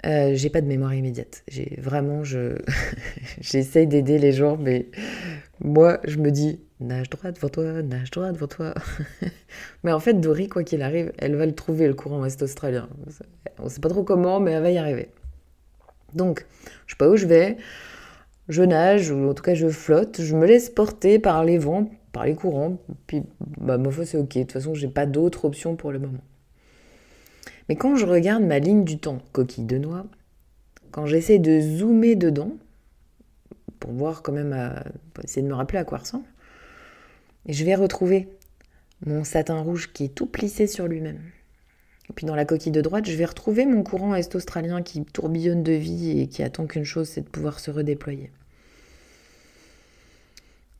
Euh, 0.06 0.32
j'ai 0.34 0.50
pas 0.50 0.60
de 0.60 0.66
mémoire 0.66 0.94
immédiate. 0.94 1.42
J'ai 1.48 1.76
vraiment, 1.80 2.24
je, 2.24 2.56
j'essaye 3.40 3.86
d'aider 3.86 4.18
les 4.18 4.32
gens, 4.32 4.56
mais 4.56 4.86
moi, 5.60 6.00
je 6.04 6.18
me 6.18 6.30
dis, 6.30 6.60
nage 6.80 7.10
droit 7.10 7.32
devant 7.32 7.48
toi, 7.48 7.82
nage 7.82 8.10
droit 8.10 8.32
devant 8.32 8.46
toi. 8.46 8.74
mais 9.84 9.92
en 9.92 10.00
fait, 10.00 10.14
Dory, 10.14 10.48
quoi 10.48 10.64
qu'il 10.64 10.82
arrive, 10.82 11.12
elle 11.18 11.36
va 11.36 11.46
le 11.46 11.54
trouver, 11.54 11.86
le 11.86 11.94
courant 11.94 12.20
ouest 12.20 12.42
australien. 12.42 12.88
On 13.58 13.68
sait 13.68 13.80
pas 13.80 13.90
trop 13.90 14.02
comment, 14.02 14.40
mais 14.40 14.52
elle 14.52 14.62
va 14.62 14.70
y 14.70 14.78
arriver. 14.78 15.08
Donc, 16.14 16.46
je 16.86 16.94
sais 16.94 16.98
pas 16.98 17.08
où 17.08 17.16
je 17.16 17.26
vais. 17.26 17.56
Je 18.48 18.62
nage, 18.62 19.10
ou 19.10 19.28
en 19.28 19.34
tout 19.34 19.42
cas, 19.42 19.54
je 19.54 19.68
flotte. 19.68 20.22
Je 20.22 20.34
me 20.34 20.46
laisse 20.46 20.70
porter 20.70 21.18
par 21.18 21.44
les 21.44 21.58
vents, 21.58 21.90
par 22.12 22.24
les 22.24 22.34
courants. 22.34 22.78
Puis, 23.06 23.22
bah, 23.60 23.78
ma 23.78 23.90
foi, 23.90 24.06
c'est 24.06 24.18
ok. 24.18 24.34
De 24.34 24.40
toute 24.42 24.52
façon, 24.52 24.74
j'ai 24.74 24.88
pas 24.88 25.06
d'autre 25.06 25.44
option 25.44 25.76
pour 25.76 25.92
le 25.92 25.98
moment. 25.98 26.22
Mais 27.70 27.76
quand 27.76 27.94
je 27.94 28.04
regarde 28.04 28.42
ma 28.42 28.58
ligne 28.58 28.82
du 28.82 28.98
temps, 28.98 29.20
coquille 29.30 29.64
de 29.64 29.78
noix, 29.78 30.04
quand 30.90 31.06
j'essaie 31.06 31.38
de 31.38 31.60
zoomer 31.60 32.16
dedans, 32.16 32.56
pour 33.78 33.92
voir 33.92 34.22
quand 34.22 34.32
même, 34.32 34.52
euh, 34.52 34.74
pour 35.14 35.22
essayer 35.22 35.42
de 35.42 35.46
me 35.46 35.54
rappeler 35.54 35.78
à 35.78 35.84
quoi 35.84 35.98
ressemble, 35.98 36.24
je 37.46 37.64
vais 37.64 37.76
retrouver 37.76 38.28
mon 39.06 39.22
satin 39.22 39.60
rouge 39.60 39.92
qui 39.92 40.06
est 40.06 40.08
tout 40.08 40.26
plissé 40.26 40.66
sur 40.66 40.88
lui-même. 40.88 41.20
Et 42.08 42.12
puis 42.12 42.26
dans 42.26 42.34
la 42.34 42.44
coquille 42.44 42.72
de 42.72 42.80
droite, 42.80 43.08
je 43.08 43.14
vais 43.14 43.24
retrouver 43.24 43.66
mon 43.66 43.84
courant 43.84 44.16
est-australien 44.16 44.82
qui 44.82 45.04
tourbillonne 45.04 45.62
de 45.62 45.70
vie 45.70 46.22
et 46.22 46.26
qui 46.26 46.42
attend 46.42 46.66
qu'une 46.66 46.82
chose, 46.82 47.08
c'est 47.08 47.20
de 47.20 47.28
pouvoir 47.28 47.60
se 47.60 47.70
redéployer. 47.70 48.32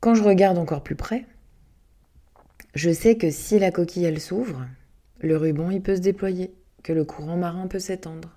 Quand 0.01 0.17
je 0.17 0.25
regarde 0.25 0.59
encore 0.59 0.83
plus 0.83 0.97
près, 0.97 1.25
je 2.75 2.91
sais 2.91 3.17
que 3.17 3.31
si 3.31 3.61
la 3.61 3.71
coquille 3.71 4.07
elle 4.07 4.21
s'ouvre, 4.21 4.67
le 5.21 5.37
ruban 5.37 5.71
il 5.71 5.83
peut 5.83 5.95
se 5.95 6.01
déployer 6.01 6.53
que 6.83 6.93
le 6.93 7.05
courant 7.05 7.37
marin 7.37 7.67
peut 7.67 7.79
s'étendre. 7.79 8.37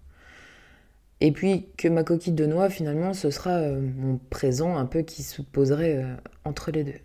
Et 1.22 1.32
puis 1.32 1.68
que 1.78 1.88
ma 1.88 2.04
coquille 2.04 2.34
de 2.34 2.46
noix, 2.46 2.70
finalement, 2.70 3.14
ce 3.14 3.30
sera 3.30 3.52
euh, 3.52 3.80
mon 3.80 4.18
présent 4.30 4.78
un 4.78 4.86
peu 4.86 5.04
qui 5.04 5.24
se 5.24 5.42
poserait 5.42 6.04
euh, 6.04 6.16
entre 6.44 6.72
les 6.72 6.84
deux. 6.84 7.00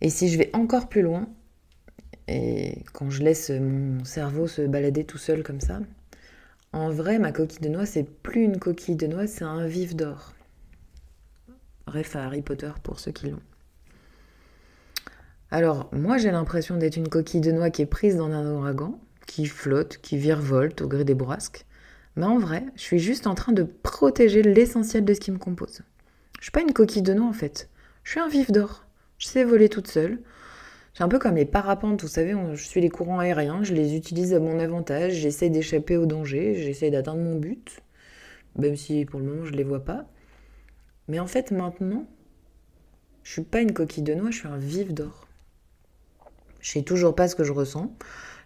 Et 0.00 0.10
si 0.10 0.28
je 0.28 0.36
vais 0.36 0.50
encore 0.52 0.88
plus 0.88 1.02
loin, 1.02 1.28
et 2.28 2.84
quand 2.92 3.08
je 3.10 3.22
laisse 3.22 3.50
mon 3.50 4.04
cerveau 4.04 4.46
se 4.46 4.62
balader 4.62 5.04
tout 5.04 5.18
seul 5.18 5.42
comme 5.42 5.60
ça, 5.60 5.80
en 6.72 6.90
vrai, 6.90 7.18
ma 7.18 7.32
coquille 7.32 7.60
de 7.60 7.68
noix, 7.68 7.86
c'est 7.86 8.04
plus 8.04 8.42
une 8.42 8.58
coquille 8.58 8.96
de 8.96 9.06
noix, 9.06 9.26
c'est 9.26 9.44
un 9.44 9.66
vif 9.66 9.94
d'or. 9.94 10.32
Bref, 11.86 12.16
à 12.16 12.24
Harry 12.24 12.42
Potter 12.42 12.72
pour 12.82 12.98
ceux 12.98 13.12
qui 13.12 13.28
l'ont. 13.28 13.42
Alors, 15.50 15.90
moi, 15.92 16.16
j'ai 16.16 16.30
l'impression 16.30 16.78
d'être 16.78 16.96
une 16.96 17.08
coquille 17.08 17.42
de 17.42 17.52
noix 17.52 17.68
qui 17.68 17.82
est 17.82 17.86
prise 17.86 18.16
dans 18.16 18.30
un 18.30 18.50
ouragan, 18.50 18.98
qui 19.32 19.46
flotte, 19.46 19.96
qui 20.02 20.18
virevolte 20.18 20.82
au 20.82 20.88
gré 20.88 21.04
des 21.04 21.14
bourrasques. 21.14 21.64
Mais 22.16 22.26
en 22.26 22.38
vrai, 22.38 22.66
je 22.76 22.82
suis 22.82 22.98
juste 22.98 23.26
en 23.26 23.34
train 23.34 23.52
de 23.52 23.62
protéger 23.62 24.42
l'essentiel 24.42 25.06
de 25.06 25.14
ce 25.14 25.20
qui 25.20 25.30
me 25.30 25.38
compose. 25.38 25.80
Je 26.38 26.42
suis 26.42 26.50
pas 26.50 26.60
une 26.60 26.74
coquille 26.74 27.00
de 27.00 27.14
noix 27.14 27.28
en 27.28 27.32
fait. 27.32 27.70
Je 28.04 28.10
suis 28.10 28.20
un 28.20 28.28
vif 28.28 28.50
d'or. 28.50 28.84
Je 29.16 29.26
sais 29.26 29.42
voler 29.44 29.70
toute 29.70 29.88
seule. 29.88 30.18
C'est 30.92 31.02
un 31.02 31.08
peu 31.08 31.18
comme 31.18 31.36
les 31.36 31.46
parapentes, 31.46 32.02
vous 32.02 32.08
savez, 32.08 32.34
je 32.52 32.62
suis 32.62 32.82
les 32.82 32.90
courants 32.90 33.20
aériens, 33.20 33.62
je 33.62 33.72
les 33.72 33.96
utilise 33.96 34.34
à 34.34 34.40
mon 34.40 34.58
avantage, 34.58 35.14
j'essaie 35.14 35.48
d'échapper 35.48 35.96
au 35.96 36.04
danger, 36.04 36.54
j'essaie 36.56 36.90
d'atteindre 36.90 37.22
mon 37.22 37.38
but, 37.38 37.80
même 38.58 38.76
si 38.76 39.06
pour 39.06 39.18
le 39.18 39.24
moment 39.24 39.46
je 39.46 39.52
ne 39.52 39.56
les 39.56 39.64
vois 39.64 39.82
pas. 39.82 40.04
Mais 41.08 41.20
en 41.20 41.26
fait, 41.26 41.52
maintenant, 41.52 42.04
je 43.22 43.32
suis 43.32 43.42
pas 43.42 43.62
une 43.62 43.72
coquille 43.72 44.02
de 44.02 44.12
noix, 44.12 44.30
je 44.30 44.40
suis 44.40 44.48
un 44.48 44.58
vif 44.58 44.92
d'or. 44.92 45.26
Je 46.60 46.72
sais 46.72 46.82
toujours 46.82 47.14
pas 47.14 47.28
ce 47.28 47.34
que 47.34 47.44
je 47.44 47.52
ressens. 47.52 47.96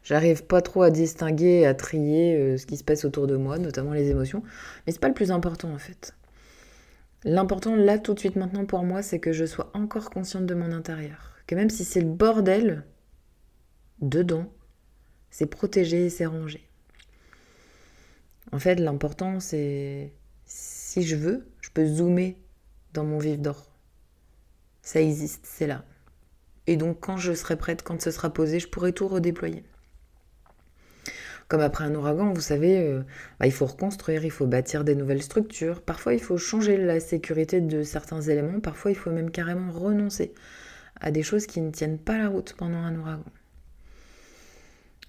J'arrive 0.06 0.44
pas 0.44 0.62
trop 0.62 0.82
à 0.82 0.92
distinguer, 0.92 1.66
à 1.66 1.74
trier 1.74 2.36
euh, 2.36 2.58
ce 2.58 2.64
qui 2.64 2.76
se 2.76 2.84
passe 2.84 3.04
autour 3.04 3.26
de 3.26 3.36
moi, 3.36 3.58
notamment 3.58 3.92
les 3.92 4.08
émotions. 4.08 4.44
Mais 4.86 4.92
c'est 4.92 5.00
pas 5.00 5.08
le 5.08 5.14
plus 5.14 5.32
important 5.32 5.68
en 5.72 5.78
fait. 5.78 6.14
L'important 7.24 7.74
là, 7.74 7.98
tout 7.98 8.14
de 8.14 8.20
suite 8.20 8.36
maintenant 8.36 8.66
pour 8.66 8.84
moi, 8.84 9.02
c'est 9.02 9.18
que 9.18 9.32
je 9.32 9.44
sois 9.44 9.68
encore 9.74 10.10
consciente 10.10 10.46
de 10.46 10.54
mon 10.54 10.70
intérieur. 10.70 11.32
Que 11.48 11.56
même 11.56 11.70
si 11.70 11.84
c'est 11.84 12.00
le 12.00 12.06
bordel, 12.06 12.84
dedans, 14.00 14.46
c'est 15.30 15.46
protégé 15.46 16.06
et 16.06 16.10
c'est 16.10 16.26
rangé. 16.26 16.68
En 18.52 18.60
fait, 18.60 18.76
l'important, 18.76 19.40
c'est 19.40 20.12
si 20.44 21.02
je 21.02 21.16
veux, 21.16 21.48
je 21.60 21.70
peux 21.70 21.84
zoomer 21.84 22.36
dans 22.94 23.02
mon 23.02 23.18
vif 23.18 23.40
d'or. 23.40 23.72
Ça 24.82 25.00
existe, 25.00 25.44
c'est 25.44 25.66
là. 25.66 25.84
Et 26.68 26.76
donc, 26.76 27.00
quand 27.00 27.16
je 27.16 27.32
serai 27.32 27.56
prête, 27.56 27.82
quand 27.82 28.00
ce 28.00 28.12
sera 28.12 28.32
posé, 28.32 28.60
je 28.60 28.68
pourrai 28.68 28.92
tout 28.92 29.08
redéployer. 29.08 29.64
Comme 31.48 31.60
après 31.60 31.84
un 31.84 31.94
ouragan, 31.94 32.32
vous 32.32 32.40
savez, 32.40 32.78
euh, 32.78 33.02
bah, 33.38 33.46
il 33.46 33.52
faut 33.52 33.66
reconstruire, 33.66 34.24
il 34.24 34.32
faut 34.32 34.46
bâtir 34.46 34.82
des 34.82 34.96
nouvelles 34.96 35.22
structures. 35.22 35.80
Parfois, 35.80 36.14
il 36.14 36.20
faut 36.20 36.38
changer 36.38 36.76
la 36.76 36.98
sécurité 36.98 37.60
de 37.60 37.84
certains 37.84 38.20
éléments. 38.20 38.58
Parfois, 38.58 38.90
il 38.90 38.96
faut 38.96 39.10
même 39.10 39.30
carrément 39.30 39.70
renoncer 39.70 40.32
à 41.00 41.10
des 41.12 41.22
choses 41.22 41.46
qui 41.46 41.60
ne 41.60 41.70
tiennent 41.70 41.98
pas 41.98 42.18
la 42.18 42.28
route 42.28 42.54
pendant 42.54 42.78
un 42.78 42.96
ouragan. 42.96 43.24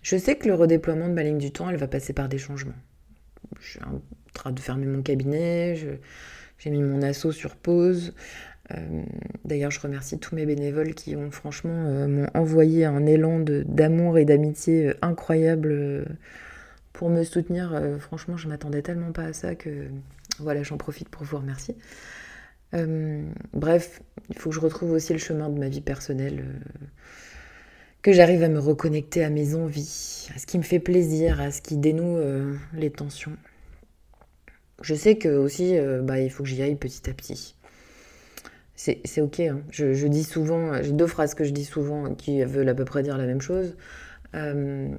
Je 0.04 0.15
sais 0.15 0.36
que 0.36 0.47
le 0.47 0.54
redéploiement 0.54 1.10
de 1.10 1.13
ma 1.13 1.23
ligne 1.23 1.39
du 1.39 1.52
temps, 1.52 1.69
elle 1.69 1.78
va 1.78 1.88
passer 1.88 2.13
par 2.13 2.30
des 2.30 2.38
changements. 2.38 2.76
Je 3.60 3.71
suis 3.71 3.84
en 3.84 4.02
train 4.34 4.52
de 4.52 4.60
fermer 4.60 4.86
mon 4.86 5.02
cabinet, 5.02 5.76
j'ai 6.60 6.69
mis 6.69 6.82
mon 6.82 7.02
assaut 7.02 7.32
sur 7.32 7.56
pause. 7.56 8.13
Euh, 8.75 9.03
d'ailleurs, 9.45 9.71
je 9.71 9.80
remercie 9.80 10.19
tous 10.19 10.36
mes 10.36 10.45
bénévoles 10.45 10.93
qui 10.93 11.15
ont 11.15 11.32
franchement 11.32 11.86
euh, 11.86 12.08
m'ont 12.08 12.27
envoyé 12.34 12.86
un 12.86 13.06
élan 13.06 13.39
d'amour 13.39 14.17
et 14.17 14.25
d'amitié 14.25 14.88
euh, 14.88 14.93
incroyable 15.01 16.06
pour 16.93 17.10
me 17.10 17.23
soutenir. 17.23 17.80
franchement, 17.99 18.38
je 18.38 18.47
m'attendais 18.47 18.82
tellement 18.82 19.12
pas 19.12 19.25
à 19.25 19.34
ça 19.34 19.53
que 19.53 19.86
voilà, 20.39 20.63
j'en 20.63 20.77
profite 20.77 21.10
pour 21.10 21.23
vous 21.23 21.38
remercier. 21.38 21.75
bref, 23.53 24.01
il 24.30 24.38
faut 24.38 24.49
que 24.49 24.56
je 24.56 24.60
retrouve 24.60 24.91
aussi 24.91 25.13
le 25.13 25.19
chemin 25.19 25.49
de 25.49 25.60
ma 25.60 25.69
vie 25.69 25.82
personnelle, 25.82 26.43
que 28.01 28.13
j'arrive 28.13 28.41
à 28.41 28.49
me 28.49 28.58
reconnecter 28.58 29.23
à 29.23 29.30
mes 29.30 29.53
envies, 29.53 30.27
à 30.36 30.39
ce 30.39 30.47
qui 30.47 30.58
me 30.58 30.63
fait 30.63 30.80
plaisir, 30.80 31.39
à 31.39 31.51
ce 31.51 31.62
qui 31.62 31.77
dénoue 31.77 32.17
les 32.73 32.89
tensions. 32.89 33.38
Je 34.82 34.95
sais 34.95 35.19
que 35.19 35.30
aussi, 35.30 35.77
bah, 36.01 36.19
il 36.19 36.32
faut 36.32 36.41
que 36.41 36.49
j'y 36.49 36.63
aille 36.63 36.77
petit 36.77 37.08
à 37.12 37.13
petit 37.13 37.57
c'est 38.78 39.22
ok. 39.22 39.40
Hein. 39.40 39.62
Je, 39.72 40.08
dis 40.08 40.24
souvent, 40.24 40.82
j'ai 40.82 40.92
deux 40.92 41.08
phrases 41.08 41.34
que 41.34 41.44
je 41.44 41.52
dis 41.52 41.66
souvent 41.66 42.13
qui 42.13 42.44
veulent 42.44 42.70
à 42.70 42.76
peu 42.76 42.86
près 42.86 43.04
dire 43.04 43.18
la 43.18 43.26
même 43.26 43.42
chose. 43.42 43.76
Euh, 44.36 44.90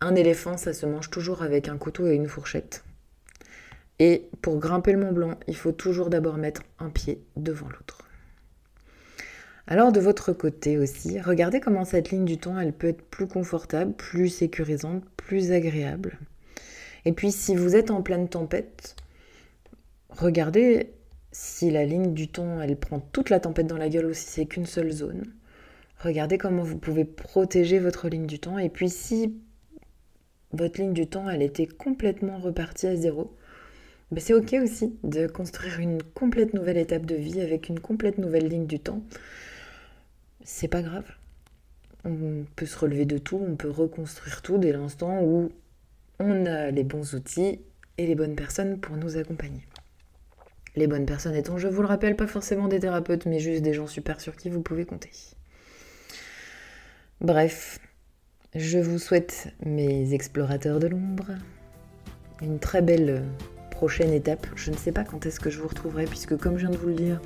un 0.00 0.14
éléphant, 0.14 0.56
ça 0.56 0.72
se 0.72 0.86
mange 0.86 1.10
toujours 1.10 1.42
avec 1.42 1.68
un 1.68 1.76
couteau 1.76 2.06
et 2.06 2.14
une 2.14 2.26
fourchette. 2.26 2.84
Et 3.98 4.28
pour 4.42 4.58
grimper 4.58 4.92
le 4.92 4.98
Mont 4.98 5.12
Blanc, 5.12 5.38
il 5.46 5.56
faut 5.56 5.72
toujours 5.72 6.10
d'abord 6.10 6.36
mettre 6.36 6.62
un 6.78 6.88
pied 6.88 7.22
devant 7.36 7.68
l'autre. 7.68 8.08
Alors 9.66 9.92
de 9.92 10.00
votre 10.00 10.32
côté 10.32 10.78
aussi, 10.78 11.20
regardez 11.20 11.60
comment 11.60 11.84
cette 11.84 12.10
ligne 12.10 12.24
du 12.24 12.38
temps, 12.38 12.58
elle 12.58 12.72
peut 12.72 12.88
être 12.88 13.02
plus 13.02 13.26
confortable, 13.26 13.92
plus 13.94 14.28
sécurisante, 14.28 15.04
plus 15.16 15.52
agréable. 15.52 16.18
Et 17.04 17.12
puis 17.12 17.30
si 17.30 17.54
vous 17.54 17.76
êtes 17.76 17.90
en 17.90 18.02
pleine 18.02 18.28
tempête, 18.28 18.96
regardez 20.10 20.90
si 21.34 21.68
la 21.68 21.84
ligne 21.84 22.14
du 22.14 22.28
temps, 22.28 22.60
elle 22.60 22.76
prend 22.76 23.00
toute 23.00 23.28
la 23.28 23.40
tempête 23.40 23.66
dans 23.66 23.76
la 23.76 23.88
gueule 23.88 24.06
ou 24.06 24.14
si 24.14 24.24
c'est 24.24 24.46
qu'une 24.46 24.66
seule 24.66 24.92
zone. 24.92 25.24
Regardez 25.98 26.38
comment 26.38 26.62
vous 26.62 26.78
pouvez 26.78 27.04
protéger 27.04 27.80
votre 27.80 28.08
ligne 28.08 28.26
du 28.26 28.38
temps. 28.38 28.56
Et 28.56 28.68
puis 28.68 28.88
si 28.88 29.34
votre 30.52 30.80
ligne 30.80 30.92
du 30.92 31.08
temps, 31.08 31.28
elle 31.28 31.42
était 31.42 31.66
complètement 31.66 32.38
repartie 32.38 32.86
à 32.86 32.94
zéro, 32.94 33.36
ben 34.12 34.20
c'est 34.20 34.32
ok 34.32 34.54
aussi 34.62 34.96
de 35.02 35.26
construire 35.26 35.80
une 35.80 36.04
complète 36.04 36.54
nouvelle 36.54 36.76
étape 36.76 37.04
de 37.04 37.16
vie 37.16 37.40
avec 37.40 37.68
une 37.68 37.80
complète 37.80 38.18
nouvelle 38.18 38.46
ligne 38.46 38.66
du 38.66 38.78
temps. 38.78 39.02
C'est 40.44 40.68
pas 40.68 40.82
grave. 40.82 41.10
On 42.04 42.44
peut 42.54 42.66
se 42.66 42.78
relever 42.78 43.06
de 43.06 43.18
tout, 43.18 43.42
on 43.44 43.56
peut 43.56 43.70
reconstruire 43.70 44.40
tout 44.40 44.58
dès 44.58 44.72
l'instant 44.72 45.20
où 45.20 45.50
on 46.20 46.46
a 46.46 46.70
les 46.70 46.84
bons 46.84 47.14
outils 47.14 47.58
et 47.98 48.06
les 48.06 48.14
bonnes 48.14 48.36
personnes 48.36 48.78
pour 48.78 48.96
nous 48.96 49.16
accompagner. 49.16 49.66
Les 50.76 50.86
bonnes 50.86 51.06
personnes 51.06 51.34
étant, 51.34 51.56
je 51.56 51.68
vous 51.68 51.82
le 51.82 51.88
rappelle, 51.88 52.16
pas 52.16 52.26
forcément 52.26 52.68
des 52.68 52.80
thérapeutes, 52.80 53.26
mais 53.26 53.38
juste 53.38 53.62
des 53.62 53.74
gens 53.74 53.86
super 53.86 54.20
sur 54.20 54.36
qui 54.36 54.50
vous 54.50 54.60
pouvez 54.60 54.84
compter. 54.84 55.10
Bref, 57.20 57.78
je 58.54 58.78
vous 58.78 58.98
souhaite, 58.98 59.48
mes 59.64 60.12
explorateurs 60.14 60.80
de 60.80 60.88
l'ombre, 60.88 61.26
une 62.42 62.58
très 62.58 62.82
belle 62.82 63.22
prochaine 63.70 64.12
étape. 64.12 64.46
Je 64.56 64.70
ne 64.70 64.76
sais 64.76 64.92
pas 64.92 65.04
quand 65.04 65.26
est-ce 65.26 65.40
que 65.40 65.50
je 65.50 65.60
vous 65.60 65.68
retrouverai, 65.68 66.06
puisque 66.06 66.36
comme 66.36 66.58
je 66.58 66.66
viens 66.66 66.70
de 66.70 66.76
vous 66.76 66.88
le 66.88 66.94
dire, 66.94 67.20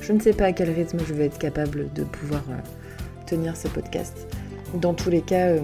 je 0.00 0.12
ne 0.12 0.20
sais 0.20 0.34
pas 0.34 0.46
à 0.46 0.52
quel 0.52 0.70
rythme 0.70 0.98
je 1.06 1.14
vais 1.14 1.26
être 1.26 1.38
capable 1.38 1.92
de 1.92 2.04
pouvoir 2.04 2.44
euh, 2.50 3.26
tenir 3.26 3.56
ce 3.56 3.68
podcast. 3.68 4.26
Dans 4.74 4.94
tous 4.94 5.10
les 5.10 5.22
cas, 5.22 5.48
euh, 5.48 5.60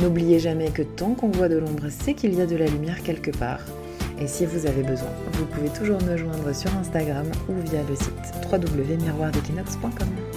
N'oubliez 0.00 0.38
jamais 0.38 0.70
que 0.70 0.82
tant 0.82 1.14
qu'on 1.14 1.28
voit 1.28 1.48
de 1.48 1.56
l'ombre, 1.56 1.88
c'est 1.88 2.14
qu'il 2.14 2.32
y 2.34 2.40
a 2.40 2.46
de 2.46 2.54
la 2.54 2.66
lumière 2.66 3.02
quelque 3.02 3.32
part. 3.32 3.60
Et 4.20 4.26
si 4.26 4.44
vous 4.46 4.66
avez 4.66 4.82
besoin, 4.82 5.10
vous 5.32 5.46
pouvez 5.46 5.68
toujours 5.68 6.02
me 6.02 6.16
joindre 6.16 6.52
sur 6.54 6.74
Instagram 6.76 7.26
ou 7.48 7.54
via 7.70 7.82
le 7.88 7.94
site 7.94 8.50
www.miroirdéquinoxe.com. 8.50 10.27